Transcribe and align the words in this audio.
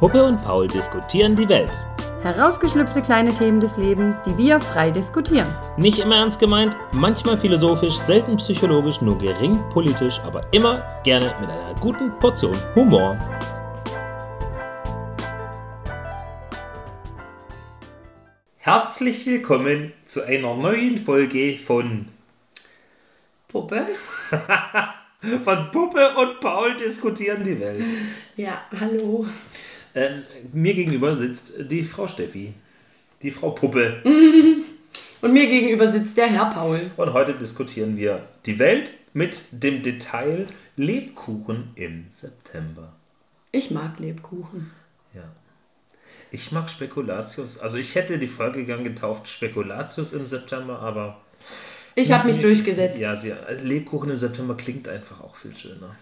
Puppe 0.00 0.24
und 0.24 0.42
Paul 0.42 0.66
diskutieren 0.66 1.36
die 1.36 1.46
Welt. 1.46 1.78
Herausgeschlüpfte 2.22 3.02
kleine 3.02 3.34
Themen 3.34 3.60
des 3.60 3.76
Lebens, 3.76 4.22
die 4.22 4.34
wir 4.38 4.58
frei 4.58 4.90
diskutieren. 4.90 5.54
Nicht 5.76 5.98
immer 5.98 6.16
ernst 6.16 6.40
gemeint, 6.40 6.74
manchmal 6.92 7.36
philosophisch, 7.36 7.96
selten 7.96 8.38
psychologisch, 8.38 9.02
nur 9.02 9.18
gering 9.18 9.62
politisch, 9.68 10.18
aber 10.20 10.50
immer 10.54 10.82
gerne 11.04 11.34
mit 11.38 11.50
einer 11.50 11.74
guten 11.80 12.18
Portion 12.18 12.56
Humor. 12.74 13.18
Herzlich 18.56 19.26
willkommen 19.26 19.92
zu 20.06 20.26
einer 20.26 20.54
neuen 20.54 20.96
Folge 20.96 21.58
von 21.58 22.08
Puppe? 23.48 23.86
von 25.44 25.70
Puppe 25.70 26.08
und 26.16 26.40
Paul 26.40 26.74
diskutieren 26.76 27.44
die 27.44 27.60
Welt. 27.60 27.84
Ja, 28.36 28.62
hallo. 28.80 29.26
Ähm, 29.94 30.22
mir 30.52 30.74
gegenüber 30.74 31.14
sitzt 31.14 31.54
die 31.70 31.84
Frau 31.84 32.06
Steffi, 32.06 32.54
die 33.22 33.30
Frau 33.30 33.50
Puppe. 33.50 34.02
Und 35.22 35.34
mir 35.34 35.46
gegenüber 35.46 35.86
sitzt 35.86 36.16
der 36.16 36.28
Herr 36.28 36.46
Paul. 36.46 36.80
Und 36.96 37.12
heute 37.12 37.34
diskutieren 37.34 37.96
wir 37.96 38.26
die 38.46 38.58
Welt 38.58 38.94
mit 39.12 39.44
dem 39.50 39.82
Detail 39.82 40.46
Lebkuchen 40.76 41.72
im 41.74 42.06
September. 42.08 42.94
Ich 43.52 43.70
mag 43.70 43.98
Lebkuchen. 43.98 44.70
Ja. 45.14 45.24
Ich 46.30 46.52
mag 46.52 46.70
Spekulatius. 46.70 47.58
Also 47.58 47.76
ich 47.76 47.96
hätte 47.96 48.18
die 48.18 48.28
Folge 48.28 48.64
gern 48.64 48.84
getauft 48.84 49.28
Spekulatius 49.28 50.12
im 50.14 50.26
September, 50.26 50.78
aber... 50.78 51.20
Ich 51.96 52.12
habe 52.12 52.28
mich 52.28 52.38
durchgesetzt. 52.38 53.00
Ja, 53.00 53.16
sie, 53.16 53.32
also 53.32 53.64
Lebkuchen 53.64 54.10
im 54.10 54.16
September 54.16 54.56
klingt 54.56 54.88
einfach 54.88 55.20
auch 55.20 55.36
viel 55.36 55.54
schöner. 55.54 55.96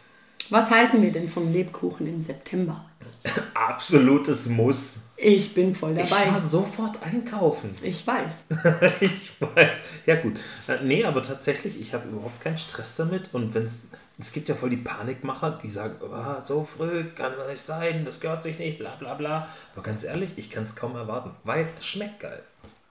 Was 0.51 0.71
halten 0.71 1.03
wir 1.03 1.13
denn 1.13 1.29
vom 1.29 1.53
Lebkuchen 1.53 2.07
im 2.07 2.21
September? 2.21 2.85
Absolutes 3.55 4.47
Muss. 4.47 5.01
Ich 5.21 5.53
bin 5.53 5.75
voll 5.75 5.99
Ich 5.99 6.09
dabei. 6.09 6.31
war 6.31 6.39
sofort 6.39 7.03
einkaufen. 7.03 7.71
Ich 7.83 8.07
weiß. 8.07 8.45
ich 9.01 9.33
weiß. 9.41 9.81
Ja 10.07 10.15
gut. 10.17 10.37
Äh, 10.69 10.79
Nee, 10.85 11.05
aber 11.05 11.23
tatsächlich, 11.23 11.81
ich 11.81 11.93
habe 11.93 12.09
überhaupt 12.09 12.41
keinen 12.41 12.57
Stress 12.57 12.95
damit. 12.97 13.35
Und 13.35 13.53
wenn 13.55 13.65
es, 13.65 13.89
es 14.19 14.33
gibt 14.33 14.49
ja 14.49 14.55
voll 14.55 14.71
die 14.71 14.77
Panikmacher, 14.77 15.59
die 15.61 15.69
sagen, 15.69 15.97
oh, 16.01 16.41
so 16.41 16.63
früh 16.63 17.05
kann 17.17 17.33
das 17.37 17.49
nicht 17.49 17.63
sein, 17.63 18.05
das 18.05 18.21
gehört 18.21 18.45
sich 18.45 18.59
nicht, 18.61 18.79
bla 18.79 18.95
bla 18.95 19.15
bla. 19.15 19.49
Aber 19.75 19.83
ganz 19.83 20.05
ehrlich, 20.05 20.35
ich 20.37 20.51
kann 20.51 20.63
es 20.65 20.77
kaum 20.77 20.95
erwarten, 20.95 21.33
weil 21.43 21.67
es 21.79 21.87
schmeckt 21.87 22.21
geil. 22.21 22.43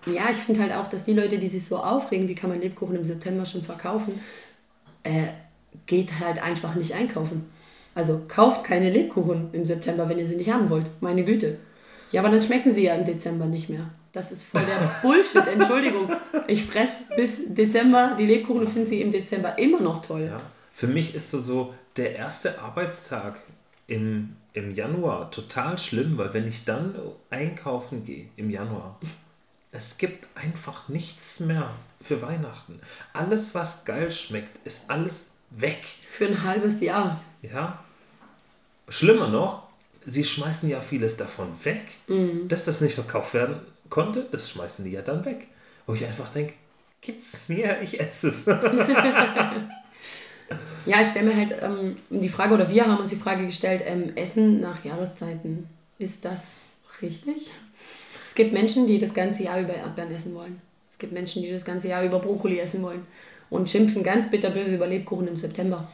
Ja, 0.05 0.29
ich 0.29 0.37
finde 0.37 0.61
halt 0.61 0.73
auch, 0.73 0.87
dass 0.87 1.05
die 1.05 1.13
Leute, 1.13 1.39
die 1.39 1.47
sich 1.47 1.63
so 1.65 1.77
aufregen, 1.77 2.27
wie 2.27 2.35
kann 2.35 2.49
man 2.49 2.59
Lebkuchen 2.61 2.95
im 2.97 3.03
September 3.05 3.45
schon 3.45 3.63
verkaufen, 3.63 4.19
äh, 5.03 5.27
geht 5.85 6.19
halt 6.19 6.43
einfach 6.43 6.75
nicht 6.75 6.93
einkaufen. 6.93 7.45
Also 7.97 8.25
kauft 8.27 8.63
keine 8.63 8.91
Lebkuchen 8.91 9.49
im 9.53 9.65
September, 9.65 10.07
wenn 10.07 10.19
ihr 10.19 10.27
sie 10.27 10.35
nicht 10.35 10.51
haben 10.51 10.69
wollt. 10.69 10.85
Meine 11.01 11.25
Güte. 11.25 11.57
Ja, 12.11 12.21
aber 12.21 12.29
dann 12.29 12.43
schmecken 12.43 12.69
sie 12.69 12.83
ja 12.83 12.93
im 12.93 13.05
Dezember 13.05 13.47
nicht 13.47 13.69
mehr. 13.69 13.89
Das 14.11 14.31
ist 14.31 14.43
voll 14.43 14.61
der 14.61 15.01
Bullshit, 15.01 15.47
Entschuldigung. 15.47 16.07
Ich 16.45 16.63
fress 16.63 17.05
bis 17.15 17.55
Dezember 17.55 18.15
die 18.19 18.27
Lebkuchen 18.27 18.61
und 18.61 18.69
finde 18.69 18.87
sie 18.87 19.01
im 19.01 19.11
Dezember 19.11 19.57
immer 19.57 19.81
noch 19.81 20.03
toll. 20.03 20.25
Ja. 20.25 20.37
Für 20.73 20.85
mich 20.85 21.15
ist 21.15 21.31
so, 21.31 21.39
so 21.39 21.73
der 21.95 22.15
erste 22.15 22.61
Arbeitstag 22.61 23.39
im, 23.87 24.35
im 24.53 24.75
Januar 24.75 25.31
total 25.31 25.79
schlimm, 25.79 26.19
weil 26.19 26.35
wenn 26.35 26.47
ich 26.47 26.65
dann 26.65 26.93
einkaufen 27.31 28.03
gehe 28.03 28.27
im 28.35 28.51
Januar, 28.51 28.99
es 29.71 29.97
gibt 29.97 30.27
einfach 30.35 30.87
nichts 30.87 31.39
mehr 31.39 31.71
für 31.99 32.21
Weihnachten. 32.21 32.79
Alles, 33.13 33.55
was 33.55 33.85
geil 33.85 34.11
schmeckt, 34.11 34.59
ist 34.67 34.91
alles 34.91 35.31
weg. 35.49 35.83
Für 36.11 36.27
ein 36.27 36.43
halbes 36.43 36.79
Jahr. 36.79 37.19
Ja. 37.41 37.83
Schlimmer 38.89 39.27
noch, 39.27 39.67
sie 40.05 40.23
schmeißen 40.23 40.69
ja 40.69 40.81
vieles 40.81 41.17
davon 41.17 41.47
weg, 41.65 41.81
dass 42.47 42.65
das 42.65 42.81
nicht 42.81 42.95
verkauft 42.95 43.33
werden 43.33 43.59
konnte, 43.89 44.27
das 44.31 44.49
schmeißen 44.49 44.85
die 44.85 44.91
ja 44.91 45.01
dann 45.01 45.25
weg. 45.25 45.47
Wo 45.85 45.93
ich 45.93 46.05
einfach 46.05 46.29
denke, 46.29 46.53
gibt's 47.01 47.47
mir, 47.47 47.81
ich 47.81 47.99
esse 47.99 48.27
es. 48.27 48.45
Ja, 50.85 51.01
ich 51.01 51.07
stelle 51.07 51.25
mir 51.25 51.35
halt 51.35 51.53
ähm, 51.61 51.95
die 52.09 52.29
Frage, 52.29 52.53
oder 52.53 52.69
wir 52.69 52.85
haben 52.85 52.99
uns 53.01 53.09
die 53.09 53.17
Frage 53.17 53.45
gestellt, 53.45 53.81
ähm, 53.85 54.15
Essen 54.15 54.61
nach 54.61 54.85
Jahreszeiten, 54.85 55.67
ist 55.99 56.23
das 56.23 56.55
richtig? 57.01 57.51
Es 58.23 58.35
gibt 58.35 58.53
Menschen, 58.53 58.87
die 58.87 58.97
das 58.97 59.13
ganze 59.13 59.43
Jahr 59.43 59.59
über 59.59 59.73
Erdbeeren 59.73 60.11
essen 60.11 60.33
wollen. 60.33 60.61
Es 60.89 60.97
gibt 60.97 61.11
Menschen, 61.11 61.43
die 61.43 61.51
das 61.51 61.65
ganze 61.65 61.89
Jahr 61.89 62.05
über 62.05 62.19
Brokkoli 62.19 62.57
essen 62.59 62.81
wollen 62.83 63.05
und 63.49 63.69
schimpfen 63.69 64.01
ganz 64.01 64.29
bitterböse 64.29 64.75
über 64.75 64.87
Lebkuchen 64.87 65.27
im 65.27 65.35
September. 65.35 65.91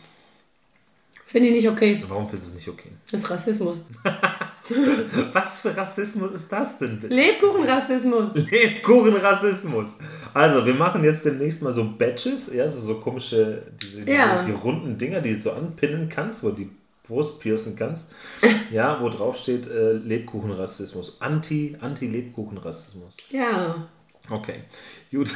Finde 1.25 1.49
ich 1.49 1.55
nicht 1.55 1.69
okay. 1.69 2.01
Warum 2.07 2.27
findest 2.27 2.49
du 2.49 2.51
es 2.51 2.55
nicht 2.57 2.69
okay? 2.69 2.91
Das 3.11 3.21
ist 3.21 3.29
Rassismus. 3.29 3.81
Was 5.33 5.61
für 5.61 5.75
Rassismus 5.75 6.31
ist 6.31 6.51
das 6.51 6.77
denn 6.77 6.99
bitte? 6.99 7.13
Lebkuchenrassismus. 7.13 8.33
Lebkuchenrassismus. 8.35 9.95
Also, 10.33 10.65
wir 10.65 10.73
machen 10.73 11.03
jetzt 11.03 11.25
demnächst 11.25 11.61
mal 11.61 11.73
so 11.73 11.83
Badges, 11.97 12.53
ja, 12.53 12.67
so, 12.67 12.79
so 12.79 12.95
komische, 13.01 13.63
diese, 13.81 14.01
diese, 14.01 14.17
Ja. 14.17 14.41
die 14.41 14.51
runden 14.51 14.97
Dinger, 14.97 15.21
die 15.21 15.33
du 15.33 15.39
so 15.41 15.51
anpinnen 15.51 16.07
kannst, 16.07 16.43
wo 16.43 16.51
die 16.51 16.69
Brust 17.05 17.39
piercen 17.41 17.75
kannst. 17.75 18.11
ja, 18.71 18.99
wo 19.01 19.09
drauf 19.09 19.35
steht 19.37 19.67
äh, 19.67 19.91
Lebkuchenrassismus. 19.93 21.17
Anti, 21.21 21.75
Anti-Lebkuchenrassismus. 21.81 23.17
Ja. 23.31 23.87
Okay, 24.29 24.63
gut. 25.11 25.35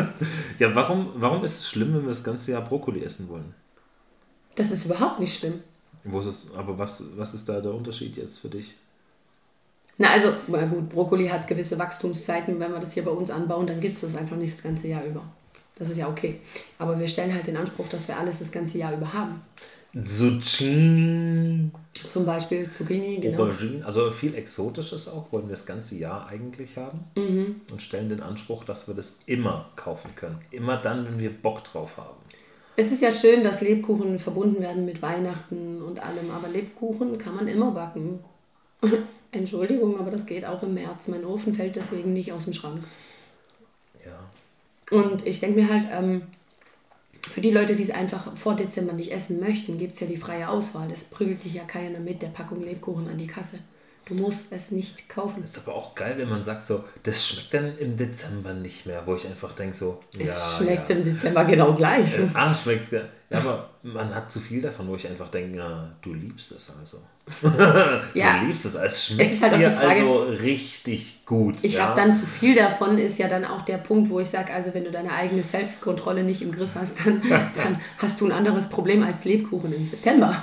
ja, 0.58 0.74
warum, 0.74 1.12
warum 1.14 1.44
ist 1.44 1.60
es 1.60 1.70
schlimm, 1.70 1.94
wenn 1.94 2.02
wir 2.02 2.08
das 2.08 2.24
ganze 2.24 2.50
Jahr 2.52 2.62
Brokkoli 2.64 3.04
essen 3.04 3.28
wollen? 3.28 3.54
Das 4.56 4.70
ist 4.70 4.84
überhaupt 4.84 5.20
nicht 5.20 5.36
schlimm. 5.38 5.62
Wo 6.04 6.20
ist 6.20 6.26
es, 6.26 6.46
aber 6.54 6.76
was, 6.78 7.02
was 7.16 7.34
ist 7.34 7.48
da 7.48 7.60
der 7.60 7.72
Unterschied 7.74 8.16
jetzt 8.16 8.38
für 8.38 8.48
dich? 8.48 8.74
Na 9.96 10.10
also, 10.10 10.32
na 10.48 10.64
gut, 10.66 10.88
Brokkoli 10.90 11.28
hat 11.28 11.46
gewisse 11.46 11.78
Wachstumszeiten. 11.78 12.58
Wenn 12.60 12.72
wir 12.72 12.80
das 12.80 12.92
hier 12.94 13.04
bei 13.04 13.10
uns 13.12 13.30
anbauen, 13.30 13.66
dann 13.66 13.80
gibt 13.80 13.94
es 13.94 14.00
das 14.02 14.16
einfach 14.16 14.36
nicht 14.36 14.52
das 14.54 14.62
ganze 14.62 14.88
Jahr 14.88 15.04
über. 15.04 15.22
Das 15.78 15.88
ist 15.90 15.96
ja 15.98 16.08
okay. 16.08 16.40
Aber 16.78 16.98
wir 16.98 17.06
stellen 17.08 17.32
halt 17.32 17.46
den 17.46 17.56
Anspruch, 17.56 17.88
dass 17.88 18.06
wir 18.08 18.18
alles 18.18 18.40
das 18.40 18.52
ganze 18.52 18.78
Jahr 18.78 18.92
über 18.92 19.12
haben. 19.12 19.40
Zucchini, 20.02 21.70
Zum 22.08 22.26
Beispiel 22.26 22.70
Zucchini, 22.70 23.18
genau. 23.18 23.44
Aubergine, 23.44 23.84
also 23.86 24.10
viel 24.10 24.34
Exotisches 24.34 25.08
auch, 25.08 25.32
wollen 25.32 25.44
wir 25.46 25.50
das 25.54 25.64
ganze 25.66 25.94
Jahr 25.96 26.26
eigentlich 26.26 26.76
haben 26.76 27.04
Mhm. 27.16 27.60
und 27.70 27.80
stellen 27.80 28.08
den 28.08 28.20
Anspruch, 28.20 28.64
dass 28.64 28.88
wir 28.88 28.94
das 28.94 29.18
immer 29.26 29.70
kaufen 29.76 30.10
können. 30.16 30.38
Immer 30.50 30.76
dann, 30.76 31.06
wenn 31.06 31.18
wir 31.20 31.30
Bock 31.30 31.62
drauf 31.64 31.96
haben. 31.98 32.16
Es 32.76 32.90
ist 32.90 33.02
ja 33.02 33.10
schön, 33.10 33.44
dass 33.44 33.60
Lebkuchen 33.60 34.18
verbunden 34.18 34.60
werden 34.60 34.84
mit 34.84 35.00
Weihnachten 35.00 35.80
und 35.80 36.00
allem, 36.00 36.30
aber 36.30 36.48
Lebkuchen 36.48 37.18
kann 37.18 37.36
man 37.36 37.46
immer 37.46 37.70
backen. 37.70 38.20
Entschuldigung, 39.30 39.98
aber 39.98 40.10
das 40.10 40.26
geht 40.26 40.44
auch 40.44 40.62
im 40.62 40.74
März. 40.74 41.08
Mein 41.08 41.24
Ofen 41.24 41.54
fällt 41.54 41.76
deswegen 41.76 42.12
nicht 42.12 42.32
aus 42.32 42.44
dem 42.44 42.52
Schrank. 42.52 42.82
Ja. 44.04 44.96
Und 44.96 45.26
ich 45.26 45.40
denke 45.40 45.60
mir 45.60 45.68
halt, 45.68 45.88
ähm, 45.92 46.22
für 47.28 47.40
die 47.40 47.50
Leute, 47.50 47.74
die 47.74 47.82
es 47.82 47.90
einfach 47.90 48.36
vor 48.36 48.54
Dezember 48.54 48.92
nicht 48.92 49.12
essen 49.12 49.40
möchten, 49.40 49.78
gibt 49.78 49.94
es 49.94 50.00
ja 50.00 50.06
die 50.06 50.16
freie 50.16 50.48
Auswahl. 50.48 50.90
Es 50.92 51.04
prügelt 51.04 51.44
dich 51.44 51.54
ja 51.54 51.64
keiner 51.64 51.98
mit 51.98 52.22
der 52.22 52.28
Packung 52.28 52.62
Lebkuchen 52.62 53.08
an 53.08 53.18
die 53.18 53.26
Kasse. 53.26 53.58
Du 54.06 54.14
musst 54.14 54.52
es 54.52 54.70
nicht 54.70 55.08
kaufen. 55.08 55.42
Ist 55.42 55.58
aber 55.58 55.74
auch 55.74 55.94
geil, 55.94 56.14
wenn 56.18 56.28
man 56.28 56.42
sagt 56.42 56.66
so, 56.66 56.84
das 57.04 57.26
schmeckt 57.26 57.54
dann 57.54 57.78
im 57.78 57.96
Dezember 57.96 58.52
nicht 58.52 58.84
mehr, 58.84 59.02
wo 59.06 59.14
ich 59.14 59.26
einfach 59.26 59.54
denke 59.54 59.74
so, 59.74 60.00
ja, 60.18 60.26
es 60.26 60.58
schmeckt 60.58 60.90
ja. 60.90 60.96
im 60.96 61.02
Dezember 61.02 61.44
genau 61.46 61.72
gleich. 61.72 62.18
Äh, 62.18 62.26
ah, 62.34 62.54
schmeckt's. 62.54 62.90
Ja, 62.90 63.38
aber 63.38 63.70
man 63.82 64.14
hat 64.14 64.30
zu 64.30 64.40
viel 64.40 64.60
davon, 64.60 64.88
wo 64.88 64.96
ich 64.96 65.08
einfach 65.08 65.28
denke, 65.28 65.56
ja, 65.56 65.90
du 66.02 66.12
liebst 66.12 66.52
es 66.52 66.70
also. 66.78 66.98
Ja. 68.14 68.40
Du 68.40 68.46
liebst 68.46 68.66
es. 68.66 68.74
Es 68.74 69.06
schmeckt 69.06 69.22
Es 69.22 69.32
ist 69.32 69.42
halt 69.42 69.54
auch 69.54 69.58
die 69.58 69.64
Frage- 69.64 69.88
also 69.88 70.22
richtig 70.24 71.24
gut. 71.24 71.56
Ich 71.62 71.74
ja? 71.74 71.86
habe 71.86 72.00
dann 72.00 72.12
zu 72.12 72.26
viel 72.26 72.54
davon, 72.54 72.98
ist 72.98 73.18
ja 73.18 73.28
dann 73.28 73.46
auch 73.46 73.62
der 73.62 73.78
Punkt, 73.78 74.10
wo 74.10 74.20
ich 74.20 74.28
sage, 74.28 74.52
also 74.52 74.74
wenn 74.74 74.84
du 74.84 74.90
deine 74.90 75.12
eigene 75.12 75.40
Selbstkontrolle 75.40 76.22
nicht 76.22 76.42
im 76.42 76.52
Griff 76.52 76.74
hast, 76.74 77.06
dann, 77.06 77.22
dann 77.56 77.80
hast 77.96 78.20
du 78.20 78.26
ein 78.26 78.32
anderes 78.32 78.68
Problem 78.68 79.02
als 79.02 79.24
Lebkuchen 79.24 79.72
im 79.72 79.84
September. 79.84 80.36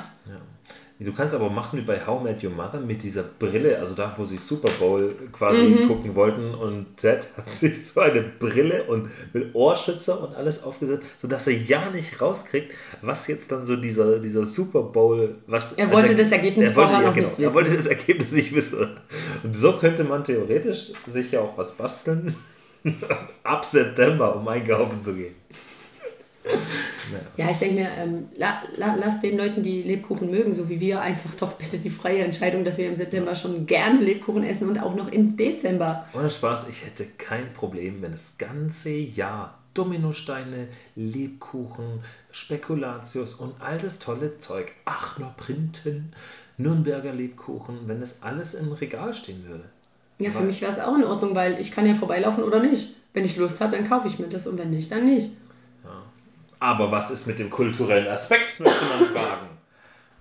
Du 1.04 1.14
kannst 1.14 1.34
aber 1.34 1.50
machen 1.50 1.80
wie 1.80 1.84
bei 1.84 2.00
How 2.06 2.22
Met 2.22 2.44
Your 2.44 2.52
Mother 2.52 2.80
mit 2.80 3.02
dieser 3.02 3.24
Brille, 3.24 3.80
also 3.80 3.96
da, 3.96 4.14
wo 4.18 4.24
sie 4.24 4.38
Super 4.38 4.70
Bowl 4.80 5.16
quasi 5.32 5.64
Mhm. 5.64 5.88
gucken 5.88 6.14
wollten 6.16 6.54
und 6.54 6.96
Ted 6.98 7.28
hat 7.36 7.50
sich 7.50 7.88
so 7.88 8.02
eine 8.02 8.22
Brille 8.22 8.84
und 8.84 9.10
mit 9.34 9.56
Ohrschützer 9.56 10.22
und 10.22 10.36
alles 10.36 10.62
aufgesetzt, 10.62 11.04
sodass 11.20 11.48
er 11.48 11.54
ja 11.58 11.90
nicht 11.90 12.22
rauskriegt, 12.22 12.72
was 13.02 13.26
jetzt 13.28 13.52
dann 13.52 13.66
so 13.66 13.78
dieser, 13.78 14.20
dieser 14.20 14.46
Super 14.46 14.84
Bowl, 14.84 15.38
was... 15.48 15.74
Er 15.74 15.92
wollte 15.92 16.16
das 16.16 16.32
Ergebnis 16.32 16.70
er 16.70 16.76
wollte, 16.76 16.90
vorher 16.90 17.02
ja, 17.04 17.08
noch 17.10 17.16
genau, 17.16 17.28
nicht 17.30 17.40
Er 17.40 17.46
wissen. 17.46 17.56
wollte 17.56 17.76
das 17.76 17.88
Ergebnis 17.88 18.32
nicht 18.32 18.54
wissen. 18.56 18.78
oder? 18.78 18.96
Und 19.44 19.56
so 19.58 19.74
könnte 19.78 20.04
man 20.04 20.24
theoretisch 20.24 20.92
sich 21.08 21.32
ja 21.32 21.40
auch 21.42 21.58
was 21.58 21.72
basteln, 21.78 22.36
ab 23.44 23.66
September, 23.66 24.36
um 24.36 24.48
einkaufen 24.48 25.02
zu 25.02 25.16
gehen. 25.16 25.34
Ja, 27.38 27.50
ich 27.50 27.58
denke 27.58 27.76
mir, 27.76 27.90
ähm, 27.98 28.30
la, 28.36 28.62
la, 28.76 28.96
lass 28.96 29.20
den 29.22 29.38
Leuten, 29.38 29.64
die 29.64 29.82
Lebkuchen 29.82 30.30
mögen, 30.30 30.54
so 30.54 30.70
wie 30.70 30.80
wir, 30.80 31.02
einfach 31.02 31.34
doch 31.36 31.54
bitte 31.54 31.78
die 31.78 31.90
freie 31.90 32.24
Entscheidung, 32.24 32.64
dass 32.64 32.78
wir 32.78 32.88
im 32.88 32.96
September 32.96 33.36
schon 33.36 33.66
gerne 33.66 34.00
Lebkuchen 34.00 34.44
essen 34.44 34.70
und 34.70 34.80
auch 34.80 34.96
noch 34.96 35.12
im 35.12 35.36
Dezember. 35.36 36.06
Ohne 36.14 36.30
Spaß, 36.30 36.70
ich 36.70 36.86
hätte 36.86 37.06
kein 37.18 37.54
Problem, 37.54 38.02
wenn 38.02 38.12
das 38.12 38.38
ganze 38.38 38.90
Jahr 38.90 39.58
Dominosteine, 39.74 40.68
Lebkuchen, 40.96 42.02
Spekulatius 42.32 43.36
und 43.36 43.54
all 43.60 43.78
das 43.78 44.00
tolle 44.00 44.36
Zeug. 44.36 44.72
Ach, 44.86 45.18
nur 45.18 45.30
Printen, 45.32 46.14
Nürnberger 46.58 47.14
Lebkuchen, 47.14 47.80
wenn 47.88 48.00
das 48.00 48.24
alles 48.24 48.54
im 48.54 48.72
Regal 48.74 49.14
stehen 49.14 49.46
würde. 49.48 49.64
Ja, 50.20 50.30
für 50.30 50.44
mich 50.44 50.62
wäre 50.62 50.72
es 50.72 50.80
auch 50.80 50.96
in 50.96 51.04
Ordnung, 51.04 51.36
weil 51.36 51.60
ich 51.60 51.72
kann 51.72 51.86
ja 51.88 51.96
vorbeilaufen 51.96 52.44
oder 52.44 52.60
nicht. 52.60 52.96
Wenn 53.14 53.26
ich 53.26 53.38
Lust 53.38 53.60
habe, 53.60 53.76
dann 53.76 53.88
kaufe 53.88 54.08
ich 54.08 54.20
mir 54.20 54.28
das 54.28 54.46
und 54.46 54.58
wenn 54.60 54.70
nicht, 54.70 54.92
dann 54.92 55.06
nicht. 55.06 55.32
Aber 56.62 56.92
was 56.92 57.10
ist 57.10 57.26
mit 57.26 57.40
dem 57.40 57.50
kulturellen 57.50 58.08
Aspekt, 58.08 58.60
möchte 58.60 58.86
man 58.86 59.06
fragen. 59.06 59.48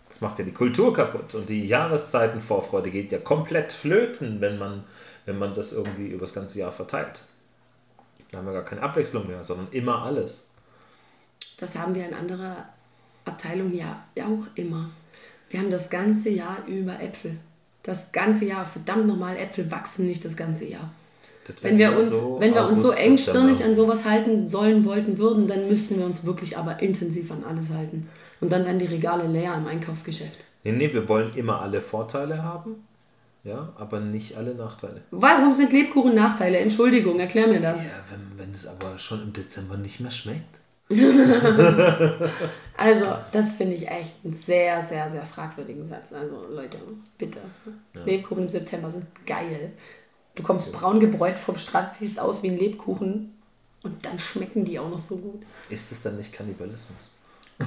Das 0.09 0.23
macht 0.23 0.39
ja 0.39 0.45
die 0.45 0.55
Kultur 0.55 0.91
kaputt 0.95 1.35
und 1.35 1.51
die 1.51 1.67
Jahreszeitenvorfreude 1.67 2.91
geht 2.91 3.13
ja 3.13 3.19
komplett 3.19 3.75
flöten, 3.75 4.41
wenn 4.41 4.59
man, 4.59 4.85
wenn 5.27 5.39
man 5.39 5.55
das 5.55 5.75
irgendwie 5.75 6.09
über 6.09 6.23
das 6.23 6.33
ganze 6.33 6.61
Jahr 6.61 6.73
verteilt. 6.73 7.25
Da 8.31 8.39
haben 8.39 8.47
wir 8.47 8.55
gar 8.55 8.65
keine 8.65 8.81
Abwechslung 8.83 9.27
mehr, 9.29 9.45
sondern 9.45 9.69
immer 9.71 10.03
alles. 10.03 10.49
Das 11.59 11.77
haben 11.77 11.95
wir 11.95 12.09
in 12.09 12.15
anderer 12.15 12.71
Abteilung 13.27 13.71
ja 13.75 14.03
auch 14.23 14.47
immer. 14.55 14.89
Wir 15.51 15.61
haben 15.61 15.71
das 15.71 15.91
ganze 15.91 16.31
Jahr 16.31 16.65
über 16.67 17.03
Äpfel. 17.03 17.37
Das 17.83 18.13
ganze 18.13 18.47
Jahr, 18.47 18.65
verdammt 18.65 19.07
nochmal, 19.07 19.37
Äpfel 19.37 19.71
wachsen 19.71 20.07
nicht 20.07 20.25
das 20.25 20.39
ganze 20.39 20.65
Jahr. 20.65 20.91
Wenn 21.63 21.79
wir, 21.79 21.97
uns, 21.97 22.11
so 22.11 22.37
wenn 22.41 22.55
wir 22.55 22.67
uns 22.67 22.81
so 22.81 22.93
engstirnig 22.93 23.65
an 23.65 23.75
sowas 23.75 24.05
halten 24.05 24.47
sollen, 24.47 24.85
wollten, 24.85 25.19
würden, 25.19 25.47
dann 25.47 25.69
müssten 25.69 25.99
wir 25.99 26.05
uns 26.05 26.25
wirklich 26.25 26.57
aber 26.57 26.81
intensiv 26.81 27.31
an 27.31 27.45
alles 27.49 27.71
halten. 27.71 28.09
Und 28.41 28.53
dann 28.53 28.65
werden 28.65 28.79
die 28.79 28.87
Regale 28.87 29.27
leer 29.27 29.55
im 29.55 29.67
Einkaufsgeschäft. 29.67 30.39
Nee, 30.65 30.73
nee, 30.73 30.93
wir 30.93 31.09
wollen 31.09 31.33
immer 31.35 31.61
alle 31.63 31.81
Vorteile 31.81 32.43
haben, 32.43 32.77
ja, 33.45 33.73
aber 33.77 34.01
nicht 34.01 34.37
alle 34.37 34.55
Nachteile. 34.55 35.03
Warum 35.11 35.53
sind 35.53 35.73
Lebkuchen 35.73 36.15
Nachteile? 36.15 36.59
Entschuldigung, 36.59 37.19
erklär 37.19 37.49
mir 37.49 37.61
das. 37.61 37.85
Ja, 37.85 37.91
wenn, 38.11 38.39
wenn 38.39 38.51
es 38.51 38.67
aber 38.67 38.99
schon 38.99 39.23
im 39.23 39.33
Dezember 39.33 39.77
nicht 39.77 40.01
mehr 40.01 40.11
schmeckt. 40.11 40.61
also, 42.77 43.07
das 43.33 43.53
finde 43.53 43.77
ich 43.77 43.89
echt 43.89 44.15
einen 44.25 44.33
sehr, 44.33 44.83
sehr, 44.83 45.09
sehr 45.09 45.25
fragwürdigen 45.25 45.85
Satz. 45.85 46.13
Also, 46.13 46.45
Leute, 46.51 46.79
bitte. 47.17 47.39
Ja. 47.95 48.03
Lebkuchen 48.05 48.43
im 48.43 48.49
September 48.49 48.91
sind 48.91 49.07
geil. 49.25 49.73
Du 50.41 50.47
kommst 50.47 50.73
braun 50.73 51.01
gebräut 51.01 51.39
vom 51.39 51.59
Strand, 51.59 51.93
siehst 51.93 52.19
aus 52.19 52.43
wie 52.43 52.49
ein 52.49 52.57
Lebkuchen 52.57 53.35
und 53.83 54.07
dann 54.07 54.19
schmecken 54.19 54.65
die 54.65 54.79
auch 54.79 54.89
noch 54.89 54.99
so 54.99 55.19
gut. 55.19 55.43
Ist 55.69 55.93
es 55.93 56.01
dann 56.01 56.17
nicht 56.17 56.33
Kannibalismus? 56.33 57.11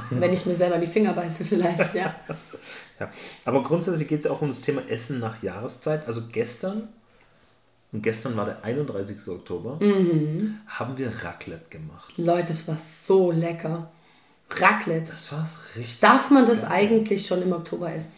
Wenn 0.10 0.34
ich 0.34 0.44
mir 0.48 0.56
selber 0.56 0.80
die 0.80 0.88
Finger 0.88 1.14
beiße, 1.14 1.46
vielleicht, 1.46 1.94
ja. 1.94 2.16
ja. 3.00 3.12
Aber 3.46 3.62
grundsätzlich 3.62 4.08
geht 4.08 4.22
es 4.22 4.26
auch 4.26 4.42
um 4.42 4.48
das 4.48 4.60
Thema 4.62 4.82
Essen 4.90 5.20
nach 5.20 5.44
Jahreszeit. 5.44 6.08
Also 6.08 6.24
gestern 6.32 6.88
und 7.92 8.02
gestern 8.02 8.36
war 8.36 8.46
der 8.46 8.64
31. 8.64 9.28
Oktober, 9.28 9.78
mhm. 9.80 10.58
haben 10.66 10.98
wir 10.98 11.12
Raclette 11.24 11.70
gemacht. 11.70 12.12
Leute, 12.18 12.54
es 12.54 12.68
war 12.68 12.76
so 12.76 13.30
lecker. 13.30 13.92
Raclette. 14.50 15.12
Das 15.12 15.32
war 15.32 15.48
richtig. 15.76 16.00
Darf 16.00 16.32
man 16.32 16.48
das 16.48 16.64
geil. 16.64 16.72
eigentlich 16.72 17.24
schon 17.24 17.44
im 17.44 17.54
Oktober 17.54 17.94
essen? 17.94 18.14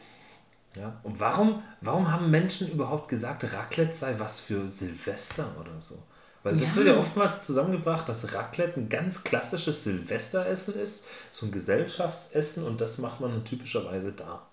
Ja. 0.75 0.99
Und 1.03 1.19
warum, 1.19 1.63
warum 1.81 2.11
haben 2.11 2.29
Menschen 2.29 2.69
überhaupt 2.69 3.07
gesagt, 3.07 3.43
Raclette 3.53 3.93
sei 3.93 4.15
was 4.17 4.41
für 4.41 4.67
Silvester 4.67 5.47
oder 5.59 5.79
so? 5.79 6.03
Weil 6.43 6.57
das 6.57 6.69
ja. 6.69 6.75
wird 6.75 6.87
ja 6.89 6.97
oftmals 6.97 7.45
zusammengebracht, 7.45 8.07
dass 8.07 8.35
Raclette 8.35 8.79
ein 8.79 8.89
ganz 8.89 9.23
klassisches 9.23 9.83
Silvesteressen 9.83 10.75
ist, 10.75 11.05
so 11.31 11.47
ein 11.47 11.51
Gesellschaftsessen 11.51 12.63
und 12.63 12.81
das 12.81 12.99
macht 12.99 13.19
man 13.19 13.43
typischerweise 13.43 14.11
da. 14.11 14.45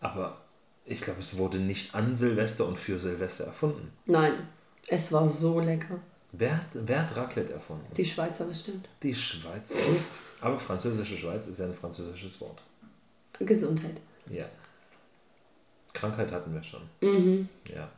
Aber 0.00 0.36
ich 0.84 1.00
glaube, 1.00 1.18
es 1.18 1.36
wurde 1.38 1.58
nicht 1.58 1.94
an 1.94 2.16
Silvester 2.16 2.66
und 2.66 2.78
für 2.78 2.98
Silvester 2.98 3.44
erfunden. 3.44 3.90
Nein, 4.04 4.48
es 4.86 5.12
war 5.12 5.28
so 5.28 5.58
lecker. 5.58 5.98
Wer 6.30 6.56
hat, 6.56 6.66
wer 6.72 7.02
hat 7.02 7.16
Raclette 7.16 7.52
erfunden? 7.52 7.86
Die 7.96 8.04
Schweizer 8.04 8.44
bestimmt. 8.44 8.88
Die 9.02 9.14
Schweizer. 9.14 9.76
Aber 10.40 10.58
französische 10.58 11.16
Schweiz 11.16 11.46
ist 11.46 11.58
ja 11.58 11.66
ein 11.66 11.74
französisches 11.74 12.40
Wort. 12.40 12.62
Gesundheit. 13.40 14.00
Ja. 14.30 14.44
Krankheit 15.96 16.30
hatten 16.30 16.52
wir 16.52 16.62
schon. 16.62 16.82
Mhm. 17.00 17.48
Ja. 17.74 17.90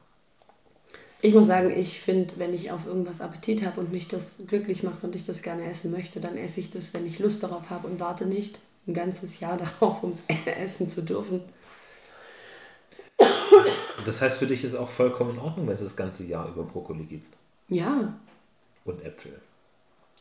Ich 1.20 1.34
muss 1.34 1.48
sagen, 1.48 1.70
ich 1.70 2.00
finde, 2.00 2.34
wenn 2.36 2.54
ich 2.54 2.70
auf 2.70 2.86
irgendwas 2.86 3.20
Appetit 3.20 3.66
habe 3.66 3.80
und 3.80 3.90
mich 3.90 4.06
das 4.06 4.44
glücklich 4.46 4.84
macht 4.84 5.02
und 5.02 5.16
ich 5.16 5.26
das 5.26 5.42
gerne 5.42 5.64
essen 5.68 5.90
möchte, 5.90 6.20
dann 6.20 6.36
esse 6.36 6.60
ich 6.60 6.70
das, 6.70 6.94
wenn 6.94 7.04
ich 7.06 7.18
Lust 7.18 7.42
darauf 7.42 7.70
habe 7.70 7.88
und 7.88 7.98
warte 7.98 8.24
nicht 8.26 8.60
ein 8.86 8.94
ganzes 8.94 9.40
Jahr 9.40 9.56
darauf, 9.80 10.02
um 10.02 10.10
es 10.10 10.24
essen 10.46 10.88
zu 10.88 11.02
dürfen. 11.02 11.42
Das 14.04 14.22
heißt, 14.22 14.38
für 14.38 14.46
dich 14.46 14.62
ist 14.62 14.76
auch 14.76 14.88
vollkommen 14.88 15.32
in 15.32 15.38
Ordnung, 15.38 15.66
wenn 15.66 15.74
es 15.74 15.82
das 15.82 15.96
ganze 15.96 16.24
Jahr 16.24 16.48
über 16.48 16.62
Brokkoli 16.62 17.04
gibt. 17.04 17.36
Ja. 17.68 18.16
Und 18.84 19.04
Äpfel. 19.04 19.40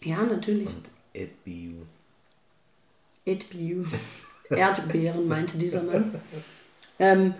Ja, 0.04 0.24
natürlich. 0.24 0.68
Und 0.68 0.90
Erdbeeren. 1.14 1.88
Erdbeeren. 3.24 3.92
Erdbeeren, 4.50 5.28
meinte 5.28 5.58
dieser 5.58 5.84
Mann. 5.84 6.20
Ähm, 7.00 7.36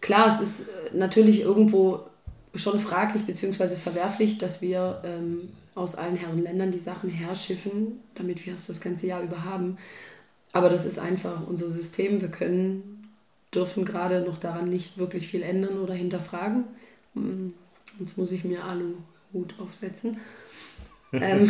klar, 0.00 0.28
es 0.28 0.40
ist 0.40 0.68
äh, 0.68 0.96
natürlich 0.96 1.40
irgendwo 1.40 2.00
schon 2.54 2.78
fraglich 2.78 3.24
bzw. 3.24 3.76
verwerflich, 3.76 4.38
dass 4.38 4.60
wir 4.60 5.02
ähm, 5.04 5.50
aus 5.74 5.94
allen 5.94 6.16
Herren 6.16 6.38
Ländern 6.38 6.72
die 6.72 6.78
Sachen 6.78 7.08
herschiffen, 7.08 8.00
damit 8.14 8.44
wir 8.44 8.54
es 8.54 8.66
das 8.66 8.80
ganze 8.80 9.06
Jahr 9.06 9.22
über 9.22 9.44
haben. 9.44 9.78
Aber 10.52 10.68
das 10.68 10.84
ist 10.84 10.98
einfach 10.98 11.46
unser 11.46 11.70
System. 11.70 12.20
Wir 12.20 12.30
können, 12.30 13.08
dürfen 13.54 13.84
gerade 13.84 14.22
noch 14.22 14.38
daran 14.38 14.64
nicht 14.64 14.98
wirklich 14.98 15.28
viel 15.28 15.42
ändern 15.42 15.78
oder 15.78 15.94
hinterfragen. 15.94 16.64
Hm, 17.14 17.54
jetzt 17.98 18.18
muss 18.18 18.32
ich 18.32 18.44
mir 18.44 18.64
Aluhut 18.64 19.54
aufsetzen. 19.58 20.16
ähm, 21.12 21.48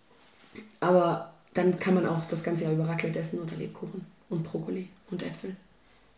aber 0.80 1.32
dann 1.54 1.78
kann 1.78 1.94
man 1.94 2.06
auch 2.06 2.24
das 2.24 2.42
ganze 2.42 2.64
Jahr 2.64 2.72
über 2.72 2.88
Raclette 2.88 3.18
essen 3.18 3.40
oder 3.40 3.56
Lebkuchen 3.56 4.04
und 4.30 4.42
Brokkoli 4.42 4.88
und 5.10 5.22
Äpfel. 5.22 5.56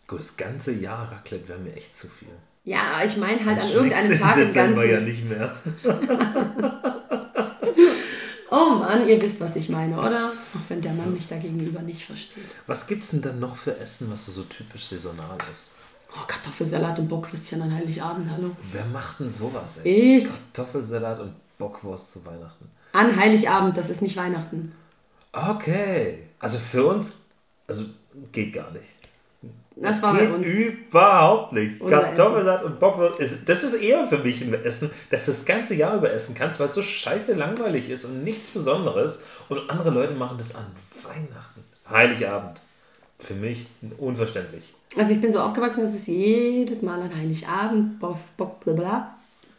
Gut, 0.07 0.19
das 0.19 0.37
ganze 0.37 0.73
Jahr 0.73 1.11
Raclette 1.11 1.49
wäre 1.49 1.59
mir 1.59 1.75
echt 1.75 1.97
zu 1.97 2.09
viel. 2.09 2.29
Ja, 2.65 3.03
ich 3.05 3.17
meine 3.17 3.45
halt 3.45 3.61
an 3.61 3.71
irgendeinem 3.71 4.19
Tag 4.19 4.37
im 4.37 4.53
Ganzen. 4.53 4.91
ja 4.91 5.01
nicht 5.01 5.29
mehr. 5.29 5.55
oh 8.51 8.77
Mann, 8.79 9.07
ihr 9.07 9.21
wisst, 9.21 9.41
was 9.41 9.57
ich 9.57 9.69
meine, 9.69 9.99
oder? 9.99 10.29
Auch 10.29 10.71
wenn 10.71 10.81
der 10.81 10.95
Mann 10.95 11.13
mich 11.13 11.27
da 11.29 11.37
gegenüber 11.37 11.83
nicht 11.83 12.05
versteht. 12.05 12.45
Was 12.67 12.87
gibt's 12.87 13.11
denn 13.11 13.21
dann 13.21 13.39
noch 13.39 13.57
für 13.57 13.79
Essen, 13.79 14.11
was 14.11 14.27
so 14.27 14.43
typisch 14.45 14.87
saisonal 14.87 15.39
ist? 15.53 15.75
Oh, 16.11 16.25
Kartoffelsalat 16.27 16.99
und 16.99 17.09
Bockwürstchen 17.09 17.61
an 17.61 17.75
Heiligabend, 17.75 18.31
hallo. 18.31 18.57
Wer 18.73 18.85
macht 18.87 19.21
denn 19.21 19.29
sowas, 19.29 19.81
ey? 19.85 20.17
Ich. 20.17 20.25
Kartoffelsalat 20.25 21.21
und 21.21 21.35
Bockwurst 21.59 22.13
zu 22.13 22.25
Weihnachten. 22.25 22.71
An 22.93 23.17
Heiligabend, 23.17 23.77
das 23.77 23.91
ist 23.91 24.01
nicht 24.01 24.17
Weihnachten. 24.17 24.75
Okay. 25.33 26.29
Also 26.39 26.59
für 26.59 26.87
uns, 26.87 27.25
also 27.67 27.85
geht 28.33 28.53
gar 28.53 28.71
nicht. 28.71 29.04
Das, 29.77 30.01
das 30.01 30.03
war 30.03 30.17
geht 30.17 30.47
überhaupt 30.47 31.53
nicht. 31.53 31.85
Kartoffelsalat 31.85 32.63
und 32.63 32.79
Bockwurst, 32.79 33.21
ist, 33.21 33.49
das 33.49 33.65
ist 33.65 33.75
eher 33.75 34.07
für 34.07 34.19
mich 34.19 34.41
ein 34.43 34.55
Essen, 34.55 34.91
das 35.11 35.25
du 35.25 35.33
das 35.33 35.45
ganze 35.45 35.75
Jahr 35.75 35.97
über 35.97 36.13
essen 36.13 36.35
kannst, 36.37 36.61
weil 36.61 36.69
es 36.69 36.75
so 36.75 36.83
scheiße 36.83 37.35
langweilig 37.35 37.89
ist 37.89 38.05
und 38.05 38.23
nichts 38.23 38.51
Besonderes. 38.51 39.23
Und 39.49 39.69
andere 39.71 39.91
Leute 39.91 40.15
machen 40.15 40.39
das 40.39 40.55
an 40.55 40.67
Weihnachten, 41.03 41.65
Heiligabend. 41.91 42.61
Für 43.19 43.35
mich 43.35 43.67
unverständlich. 43.99 44.75
Also 44.97 45.15
ich 45.15 45.21
bin 45.21 45.31
so 45.31 45.41
aufgewachsen, 45.41 45.81
dass 45.81 45.95
es 45.95 46.07
jedes 46.07 46.83
Mal 46.83 47.01
an 47.01 47.17
Heiligabend 47.17 47.99
Bock, 47.99 48.61